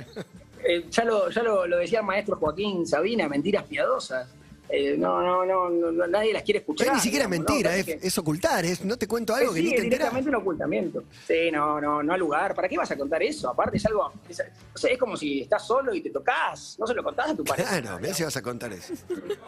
Eh, 0.68 0.86
ya 0.90 1.04
lo, 1.04 1.30
ya 1.30 1.44
lo, 1.44 1.68
lo 1.68 1.78
decía 1.78 2.00
el 2.00 2.06
maestro 2.06 2.38
Joaquín 2.38 2.88
Sabina, 2.88 3.30
mentiras 3.30 3.66
piadosas. 3.66 4.28
Eh, 4.70 4.96
no, 4.98 5.22
no, 5.22 5.46
no, 5.46 5.70
no, 5.70 5.92
no, 5.92 6.08
nadie 6.08 6.34
las 6.34 6.42
quiere 6.44 6.60
escuchar. 6.60 6.86
Pero 6.88 6.96
ni 6.96 7.02
siquiera 7.02 7.26
digamos, 7.28 7.46
¿no? 7.48 7.54
mentira, 7.54 7.76
es, 7.76 7.86
que- 7.86 8.00
es 8.02 8.18
ocultar, 8.18 8.66
es 8.66 8.84
no 8.84 8.98
te 8.98 9.08
cuento 9.08 9.36
algo 9.36 9.54
que 9.54 9.60
sí, 9.60 9.66
ni 9.68 9.70
es 9.74 9.76
te 9.76 9.84
enterás. 9.84 10.00
directamente 10.10 10.30
un 10.30 10.36
ocultamiento. 10.36 11.04
Sí, 11.28 11.52
no, 11.52 11.80
no, 11.80 12.02
no 12.02 12.14
al 12.14 12.20
lugar. 12.20 12.56
¿Para 12.56 12.68
qué 12.68 12.78
vas 12.78 12.90
a 12.92 12.98
contar 12.98 13.22
eso? 13.22 13.50
Aparte 13.50 13.78
es 13.78 13.86
algo, 13.86 14.12
es, 14.28 14.40
o 14.74 14.78
sea, 14.78 14.92
es 14.92 14.98
como 14.98 15.16
si 15.18 15.42
estás 15.42 15.66
solo 15.68 15.94
y 15.94 16.02
te 16.02 16.10
tocas. 16.10 16.78
No 16.80 16.88
se 16.88 16.94
lo 16.96 17.04
contás 17.04 17.30
a 17.30 17.36
tu 17.36 17.44
pareja. 17.44 17.80
Claro, 17.82 18.00
mirá 18.00 18.14
si 18.14 18.24
vas 18.24 18.36
a 18.38 18.42
contar 18.42 18.74
eso. 18.74 18.94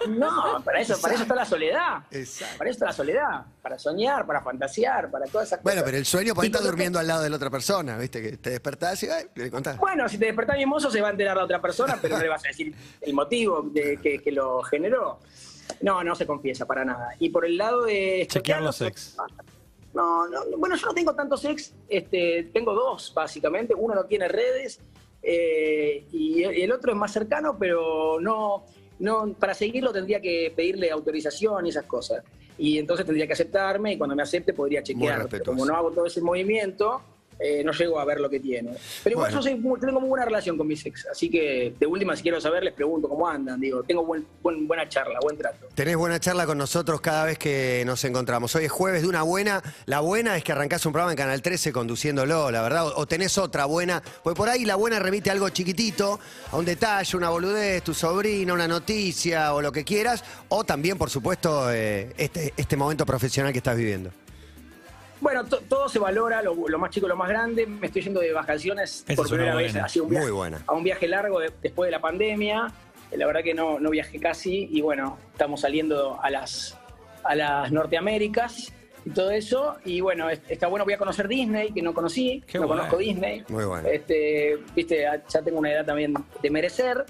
No, 0.10 0.62
para 0.64 0.82
eso, 0.82 1.00
para 1.02 1.14
eso 1.16 1.24
está 1.24 1.36
la 1.36 1.46
soledad. 1.46 2.04
Exacto. 2.12 2.58
Para 2.58 2.70
eso 2.70 2.76
está 2.76 2.86
la 2.86 2.94
soledad. 2.94 3.46
Para 3.62 3.80
soñar, 3.80 4.26
para 4.26 4.42
fantasear, 4.42 5.10
para 5.12 5.26
todas 5.26 5.48
esas 5.48 5.62
Bueno, 5.64 5.78
cosas. 5.82 5.86
pero 5.86 5.98
el 5.98 6.06
sueño 6.06 6.34
por 6.36 6.44
ahí 6.44 6.50
está 6.52 6.62
durmiendo 6.62 7.00
al 7.00 7.08
lado 7.08 7.24
de 7.24 7.30
la 7.30 7.36
otra 7.36 7.50
persona, 7.50 7.98
¿viste? 7.98 8.22
Que 8.22 8.38
te 8.38 8.52
despertás 8.52 9.02
y 9.04 9.10
ay, 9.10 9.26
le 9.36 9.50
contás. 9.52 9.78
Bueno, 9.78 10.08
si 10.08 10.18
te 10.18 10.26
despertás 10.26 10.58
mimoso 10.58 10.90
se 10.92 11.02
va 11.02 11.10
a 11.10 11.12
enterar 11.12 11.36
la 11.38 11.44
otra 11.44 11.62
persona, 11.62 11.98
pero 12.02 12.18
no 12.18 12.24
le 12.24 12.30
vas 12.30 12.46
a 12.46 12.50
decir 12.50 12.74
el 13.02 13.14
motivo 13.14 13.64
de 13.64 13.98
que, 13.98 14.20
que 14.22 14.32
lo 14.32 14.62
generó. 14.62 15.07
No, 15.82 16.04
no 16.04 16.16
se 16.16 16.26
confiesa 16.26 16.66
para 16.66 16.84
nada. 16.86 17.10
Y 17.20 17.30
por 17.30 17.46
el 17.46 17.58
lado 17.58 17.84
de... 17.84 18.28
Chequear 18.30 18.62
los 18.62 18.82
ex. 18.82 19.18
No, 19.94 20.28
no, 20.28 20.46
no, 20.46 20.58
bueno, 20.58 20.76
yo 20.76 20.88
no 20.88 20.94
tengo 20.94 21.16
tantos 21.16 21.44
ex, 21.46 21.74
este, 21.88 22.50
tengo 22.54 22.74
dos 22.74 23.12
básicamente, 23.16 23.74
uno 23.74 23.96
no 23.96 24.06
tiene 24.06 24.28
redes 24.28 24.80
eh, 25.24 26.06
y 26.12 26.44
el 26.44 26.72
otro 26.72 26.92
es 26.92 26.98
más 26.98 27.12
cercano, 27.12 27.58
pero 27.58 28.20
no, 28.20 28.64
no, 29.00 29.34
para 29.34 29.54
seguirlo 29.54 29.92
tendría 29.92 30.22
que 30.22 30.54
pedirle 30.56 30.92
autorización 30.92 31.66
y 31.66 31.70
esas 31.70 31.86
cosas. 31.86 32.24
Y 32.58 32.78
entonces 32.80 33.06
tendría 33.06 33.28
que 33.28 33.34
aceptarme 33.34 33.94
y 33.94 33.98
cuando 33.98 34.16
me 34.16 34.24
acepte 34.24 34.54
podría 34.54 34.82
chequear. 34.82 35.28
Como 35.44 35.66
no 35.66 35.76
hago 35.76 35.92
todo 35.92 36.06
ese 36.06 36.22
movimiento, 36.22 37.02
eh, 37.40 37.64
no 37.64 37.72
llego 37.72 38.00
a 38.00 38.06
ver 38.06 38.20
lo 38.20 38.30
que 38.30 38.40
tiene. 38.40 38.72
Pero 39.04 39.14
igual 39.16 39.32
Bueno. 39.32 39.42
yo 39.42 39.44
soy 39.44 39.80
tengo 39.80 40.00
muy 40.00 40.10
buena 40.10 40.26
relación 40.26 40.58
con 40.58 40.68
mis 40.68 40.86
ex, 40.86 41.06
así 41.08 41.30
que 41.30 41.74
de 41.80 41.86
última 41.86 42.16
si 42.16 42.24
quiero 42.24 42.40
saber 42.42 42.64
les 42.64 42.74
pregunto 42.74 43.08
cómo 43.08 43.28
andan, 43.28 43.60
digo, 43.60 43.84
tengo 43.84 44.04
buen, 44.06 44.26
buen- 44.42 44.68
buena 44.68 44.88
charla, 44.90 45.20
buen 45.22 45.38
trato. 45.38 45.68
Tenés 45.76 45.96
buena 45.98 46.20
charla 46.20 46.46
con 46.46 46.58
nosotros 46.58 47.00
cada 47.02 47.26
vez 47.26 47.38
que 47.38 47.84
nos 47.86 48.04
encontramos. 48.06 48.56
Hoy 48.56 48.66
es 48.66 48.72
jueves 48.72 49.02
de 49.04 49.08
una 49.08 49.24
buena. 49.24 49.62
La 49.86 50.00
buena 50.00 50.36
es 50.38 50.44
que 50.44 50.52
arrancás 50.52 50.86
un 50.86 50.94
programa 50.94 51.12
en 51.12 51.18
Canal 51.18 51.42
13 51.42 51.72
conduciéndolo, 51.72 52.50
la 52.52 52.62
verdad. 52.62 52.88
O, 52.88 52.98
o 53.02 53.06
tenés 53.06 53.38
otra 53.38 53.66
buena. 53.66 54.02
Pues 54.24 54.36
por 54.36 54.50
ahí 54.50 54.66
la 54.66 54.76
buena 54.76 55.00
remite 55.00 55.30
a 55.30 55.34
algo 55.34 55.50
chiquitito, 55.50 56.20
a 56.52 56.58
un 56.58 56.66
detalle, 56.66 57.18
una 57.18 57.30
boludez, 57.30 57.84
tu 57.84 57.94
sobrina, 57.94 58.54
una 58.54 58.68
noticia 58.68 59.54
o 59.54 59.62
lo 59.62 59.72
que 59.72 59.84
quieras. 59.84 60.24
O 60.50 60.64
también, 60.64 60.98
por 60.98 61.10
supuesto, 61.10 61.72
eh, 61.72 62.14
este, 62.18 62.54
este 62.58 62.76
momento 62.78 63.06
profesional 63.06 63.52
que 63.52 63.60
estás 63.60 63.78
viviendo. 63.78 64.10
Bueno, 65.20 65.46
to- 65.46 65.62
todo 65.68 65.90
se 65.90 65.98
valora, 66.00 66.42
lo, 66.42 66.56
lo 66.68 66.80
más 66.80 66.92
chico, 66.92 67.08
lo 67.08 67.16
más 67.16 67.30
grande. 67.30 67.66
Me 67.66 67.88
estoy 67.88 68.04
yendo 68.04 68.20
de 68.20 68.32
vacaciones 68.34 69.04
Esa 69.08 69.16
por 69.16 69.28
primera 69.30 69.56
vez 69.56 69.76
así 69.76 70.00
un 70.00 70.10
viaje, 70.10 70.26
Muy 70.28 70.32
buena. 70.36 70.62
a 70.68 70.74
un 70.74 70.84
viaje 70.84 71.08
largo 71.08 71.40
de- 71.40 71.52
después 71.62 71.88
de 71.88 71.92
la 71.92 72.02
pandemia. 72.02 72.72
La 73.12 73.26
verdad 73.26 73.42
que 73.42 73.54
no, 73.54 73.80
no 73.80 73.90
viajé 73.90 74.20
casi 74.20 74.68
y 74.72 74.82
bueno, 74.82 75.18
estamos 75.32 75.62
saliendo 75.62 76.20
a 76.22 76.30
las, 76.30 76.78
a 77.24 77.34
las 77.36 77.72
Norteaméricas 77.72 78.72
y 79.06 79.10
todo 79.10 79.32
eso. 79.32 79.78
Y 79.86 80.02
bueno, 80.02 80.30
es- 80.30 80.42
está 80.50 80.68
bueno, 80.68 80.86
voy 80.86 80.94
a 80.94 80.98
conocer 81.00 81.28
Disney, 81.28 81.72
que 81.72 81.82
no 81.82 81.94
conocí, 81.94 82.44
Qué 82.46 82.60
no 82.60 82.68
conozco 82.68 82.98
Disney. 82.98 83.44
Muy 83.48 83.66
bueno. 83.66 83.88
Este, 83.88 84.58
viste, 84.76 85.06
ya 85.30 85.42
tengo 85.42 85.58
una 85.60 85.72
edad 85.72 85.86
también 85.86 86.14
de 86.42 86.50
merecer. 86.52 87.06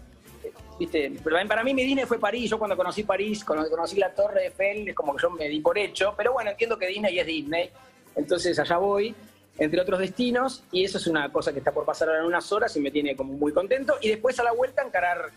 Viste, 0.79 1.11
pero 1.23 1.31
también 1.35 1.47
para 1.47 1.63
mí 1.63 1.73
mi 1.73 1.83
Disney 1.83 2.05
fue 2.05 2.19
París. 2.19 2.51
Yo 2.51 2.59
cuando 2.59 2.77
conocí 2.77 3.03
París, 3.03 3.43
cuando 3.43 3.67
conocí 3.69 3.97
la 3.97 4.13
Torre 4.13 4.41
de 4.41 4.45
Eiffel, 4.47 4.87
es 4.87 4.95
como 4.95 5.15
que 5.15 5.23
yo 5.23 5.31
me 5.31 5.49
di 5.49 5.59
por 5.59 5.75
hecho. 5.77 6.13
Pero 6.15 6.33
bueno, 6.33 6.51
entiendo 6.51 6.77
que 6.77 6.85
Disney 6.87 7.17
es 7.19 7.25
Disney. 7.25 7.71
Entonces 8.17 8.59
allá 8.59 8.77
voy, 8.77 9.15
entre 9.57 9.79
otros 9.79 9.99
destinos, 9.99 10.63
y 10.71 10.83
eso 10.83 10.97
es 10.97 11.07
una 11.07 11.31
cosa 11.31 11.53
que 11.53 11.59
está 11.59 11.71
por 11.71 11.85
pasar 11.85 12.09
ahora 12.09 12.21
en 12.21 12.27
unas 12.27 12.51
horas 12.51 12.75
y 12.75 12.81
me 12.81 12.91
tiene 12.91 13.15
como 13.15 13.33
muy 13.33 13.53
contento. 13.53 13.95
Y 14.01 14.09
después 14.09 14.39
a 14.39 14.43
la 14.43 14.51
vuelta 14.51 14.83
encarar 14.83 15.31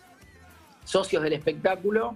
socios 0.84 1.22
del 1.22 1.34
espectáculo. 1.34 2.14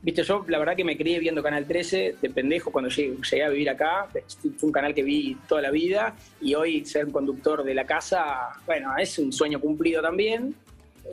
Viste, 0.00 0.22
yo 0.22 0.44
la 0.48 0.58
verdad 0.58 0.76
que 0.76 0.84
me 0.84 0.96
crié 0.96 1.18
viendo 1.18 1.42
Canal 1.42 1.66
13 1.66 2.16
de 2.22 2.30
pendejo 2.30 2.70
cuando 2.70 2.88
llegué, 2.88 3.44
a 3.44 3.48
vivir 3.48 3.70
acá. 3.70 4.08
Fue 4.56 4.68
un 4.68 4.72
canal 4.72 4.94
que 4.94 5.02
vi 5.02 5.36
toda 5.48 5.60
la 5.60 5.70
vida 5.70 6.14
y 6.40 6.54
hoy 6.54 6.84
ser 6.84 7.10
conductor 7.10 7.64
de 7.64 7.74
la 7.74 7.84
casa, 7.84 8.50
bueno, 8.64 8.96
es 8.96 9.18
un 9.18 9.32
sueño 9.32 9.60
cumplido 9.60 10.00
también. 10.00 10.54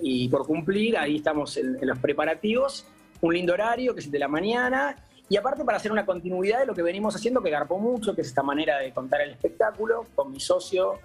Y 0.01 0.27
por 0.29 0.45
cumplir, 0.45 0.97
ahí 0.97 1.17
estamos 1.17 1.57
en, 1.57 1.77
los 1.81 1.97
preparativos. 1.99 2.85
Un 3.21 3.33
lindo 3.33 3.53
horario, 3.53 3.93
que 3.93 4.01
es 4.01 4.11
de 4.11 4.19
la 4.19 4.27
mañana. 4.27 4.95
Y 5.29 5.37
aparte 5.37 5.63
para 5.65 5.77
hacer 5.77 5.91
una 5.91 6.05
continuidad 6.05 6.59
de 6.59 6.65
lo 6.67 6.75
que 6.75 6.83
venimos 6.83 7.15
haciendo, 7.15 7.41
que 7.41 7.49
garpó 7.49 7.79
mucho, 7.79 8.13
que 8.13 8.21
es 8.21 8.27
esta 8.27 8.43
manera 8.43 8.77
de 8.79 8.93
contar 8.93 9.21
el 9.21 9.31
espectáculo, 9.31 10.05
con 10.13 10.31
mi 10.31 10.39
socio 10.39 10.99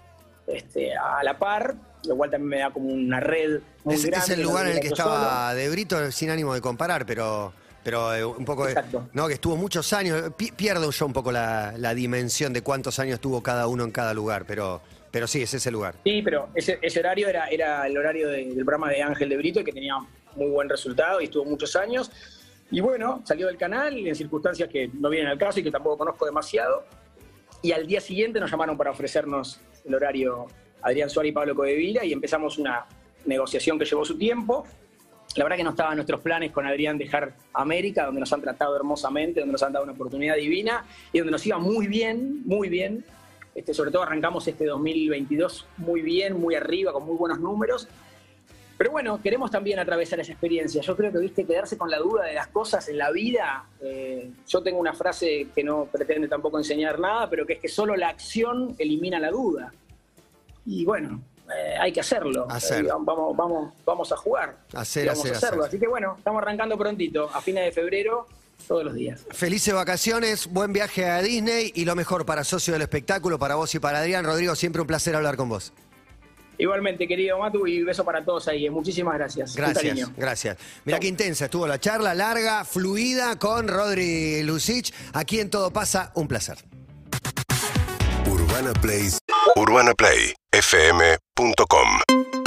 este, 0.46 0.94
a 0.94 1.22
la 1.22 1.38
par, 1.38 1.74
lo 2.06 2.16
cual 2.16 2.30
también 2.30 2.48
me 2.48 2.58
da 2.58 2.70
como 2.70 2.88
una 2.92 3.20
red 3.20 3.60
muy 3.84 3.94
Es, 3.94 4.04
es 4.04 4.10
grande. 4.10 4.34
el 4.34 4.42
no 4.42 4.48
lugar 4.48 4.66
en 4.66 4.72
el 4.72 4.80
que 4.80 4.88
yo 4.90 4.96
solo. 4.96 5.14
estaba 5.14 5.54
De 5.54 5.68
Brito, 5.70 6.12
sin 6.12 6.28
ánimo 6.30 6.52
de 6.52 6.60
comparar, 6.60 7.06
pero, 7.06 7.52
pero 7.82 8.14
eh, 8.14 8.24
un 8.24 8.44
poco. 8.44 8.68
Exacto. 8.68 9.08
no, 9.14 9.26
que 9.26 9.34
estuvo 9.34 9.56
muchos 9.56 9.90
años. 9.94 10.32
Pi- 10.36 10.52
pierdo 10.52 10.90
yo 10.90 11.06
un 11.06 11.12
poco 11.14 11.32
la, 11.32 11.72
la 11.78 11.94
dimensión 11.94 12.52
de 12.52 12.62
cuántos 12.62 12.98
años 12.98 13.20
tuvo 13.20 13.42
cada 13.42 13.68
uno 13.68 13.84
en 13.84 13.90
cada 13.90 14.12
lugar, 14.12 14.44
pero, 14.46 14.82
pero 15.10 15.26
sí, 15.26 15.40
es 15.42 15.54
ese 15.54 15.70
lugar. 15.70 15.94
Sí, 16.04 16.20
pero 16.22 16.48
ese, 16.54 16.78
ese 16.82 17.00
horario 17.00 17.26
era, 17.28 17.46
era 17.48 17.86
el 17.86 17.96
horario 17.96 18.28
de- 18.28 18.44
del 18.46 18.64
programa 18.66 18.90
de 18.90 19.02
Ángel 19.02 19.30
de 19.30 19.36
Brito, 19.38 19.64
que 19.64 19.72
tenía 19.72 19.94
muy 20.36 20.48
buen 20.50 20.68
resultado 20.68 21.20
y 21.22 21.24
estuvo 21.24 21.44
muchos 21.46 21.74
años. 21.76 22.10
Y 22.70 22.80
bueno, 22.80 23.22
salió 23.24 23.46
del 23.46 23.56
canal 23.56 24.06
en 24.06 24.14
circunstancias 24.14 24.68
que 24.68 24.88
no 24.94 25.08
vienen 25.08 25.28
al 25.28 25.38
caso 25.38 25.60
y 25.60 25.62
que 25.62 25.70
tampoco 25.70 25.98
conozco 25.98 26.24
demasiado. 26.24 26.84
Y 27.62 27.72
al 27.72 27.86
día 27.86 28.00
siguiente 28.00 28.40
nos 28.40 28.50
llamaron 28.50 28.76
para 28.76 28.90
ofrecernos 28.90 29.60
el 29.84 29.94
horario 29.94 30.46
Adrián 30.82 31.10
Suárez 31.10 31.30
y 31.30 31.32
Pablo 31.32 31.54
Codevila 31.54 32.04
y 32.04 32.12
empezamos 32.12 32.58
una 32.58 32.86
negociación 33.26 33.78
que 33.78 33.84
llevó 33.84 34.04
su 34.04 34.16
tiempo. 34.16 34.64
La 35.36 35.44
verdad 35.44 35.56
que 35.56 35.64
no 35.64 35.70
estaba 35.70 35.90
en 35.90 35.96
nuestros 35.96 36.20
planes 36.20 36.50
con 36.52 36.66
Adrián 36.66 36.98
dejar 36.98 37.34
América, 37.52 38.06
donde 38.06 38.20
nos 38.20 38.32
han 38.32 38.40
tratado 38.40 38.74
hermosamente, 38.76 39.40
donde 39.40 39.52
nos 39.52 39.62
han 39.62 39.72
dado 39.72 39.84
una 39.84 39.92
oportunidad 39.92 40.36
divina 40.36 40.84
y 41.12 41.18
donde 41.18 41.32
nos 41.32 41.46
iba 41.46 41.58
muy 41.58 41.86
bien, 41.86 42.42
muy 42.44 42.68
bien. 42.68 43.04
Este, 43.54 43.74
sobre 43.74 43.90
todo 43.90 44.02
arrancamos 44.02 44.46
este 44.48 44.64
2022 44.64 45.66
muy 45.78 46.02
bien, 46.02 46.40
muy 46.40 46.54
arriba, 46.54 46.92
con 46.92 47.04
muy 47.04 47.16
buenos 47.16 47.40
números. 47.40 47.88
Pero 48.80 48.92
bueno, 48.92 49.20
queremos 49.20 49.50
también 49.50 49.78
atravesar 49.78 50.20
esa 50.20 50.32
experiencia. 50.32 50.80
Yo 50.80 50.96
creo 50.96 51.12
que, 51.12 51.18
viste, 51.18 51.44
quedarse 51.44 51.76
con 51.76 51.90
la 51.90 51.98
duda 51.98 52.24
de 52.24 52.32
las 52.32 52.46
cosas 52.46 52.88
en 52.88 52.96
la 52.96 53.10
vida. 53.10 53.66
eh, 53.82 54.30
yo 54.48 54.62
tengo 54.62 54.78
una 54.78 54.94
frase 54.94 55.48
que 55.54 55.62
no 55.62 55.84
pretende 55.84 56.28
tampoco 56.28 56.56
enseñar 56.56 56.98
nada, 56.98 57.28
pero 57.28 57.44
que 57.44 57.52
es 57.52 57.60
que 57.60 57.68
solo 57.68 57.94
la 57.94 58.08
acción 58.08 58.74
elimina 58.78 59.20
la 59.20 59.30
duda. 59.30 59.70
Y 60.64 60.86
bueno, 60.86 61.20
eh, 61.54 61.74
hay 61.78 61.92
que 61.92 62.00
hacerlo. 62.00 62.46
Hacer. 62.48 62.86
Eh, 62.86 62.88
vamos, 62.88 63.36
vamos, 63.36 63.74
vamos 63.84 64.12
a 64.12 64.16
jugar. 64.16 64.56
Hacer, 64.72 65.08
vamos 65.08 65.26
hacer, 65.26 65.34
a 65.34 65.36
hacerlo. 65.36 65.64
hacer. 65.64 65.68
Así 65.68 65.78
que 65.78 65.86
bueno, 65.86 66.14
estamos 66.16 66.40
arrancando 66.40 66.78
prontito, 66.78 67.28
a 67.34 67.42
fines 67.42 67.66
de 67.66 67.72
febrero, 67.72 68.28
todos 68.66 68.82
los 68.82 68.94
días. 68.94 69.26
Felices 69.32 69.74
vacaciones, 69.74 70.46
buen 70.46 70.72
viaje 70.72 71.04
a 71.04 71.20
Disney 71.20 71.70
y 71.74 71.84
lo 71.84 71.94
mejor 71.94 72.24
para 72.24 72.44
socio 72.44 72.72
del 72.72 72.80
espectáculo, 72.80 73.38
para 73.38 73.56
vos 73.56 73.74
y 73.74 73.78
para 73.78 73.98
Adrián. 73.98 74.24
Rodrigo, 74.24 74.56
siempre 74.56 74.80
un 74.80 74.86
placer 74.86 75.14
hablar 75.14 75.36
con 75.36 75.50
vos. 75.50 75.70
Igualmente, 76.60 77.08
querido 77.08 77.38
Matu, 77.38 77.66
y 77.66 77.82
beso 77.82 78.04
para 78.04 78.22
todos 78.24 78.46
ahí. 78.48 78.68
Muchísimas 78.68 79.14
gracias. 79.14 79.56
Gracias, 79.56 80.14
gracias. 80.16 80.58
Mira 80.84 81.00
qué 81.00 81.08
intensa 81.08 81.46
estuvo 81.46 81.66
la 81.66 81.80
charla, 81.80 82.14
larga, 82.14 82.64
fluida 82.64 83.38
con 83.38 83.66
Rodri 83.66 84.42
Lucich. 84.42 84.92
Aquí 85.14 85.40
en 85.40 85.48
Todo 85.50 85.72
Pasa, 85.72 86.12
un 86.14 86.28
placer. 86.28 86.58
Urbana 88.26 88.74
Play, 88.74 89.08
UrbanaPlayFM.com 89.56 92.39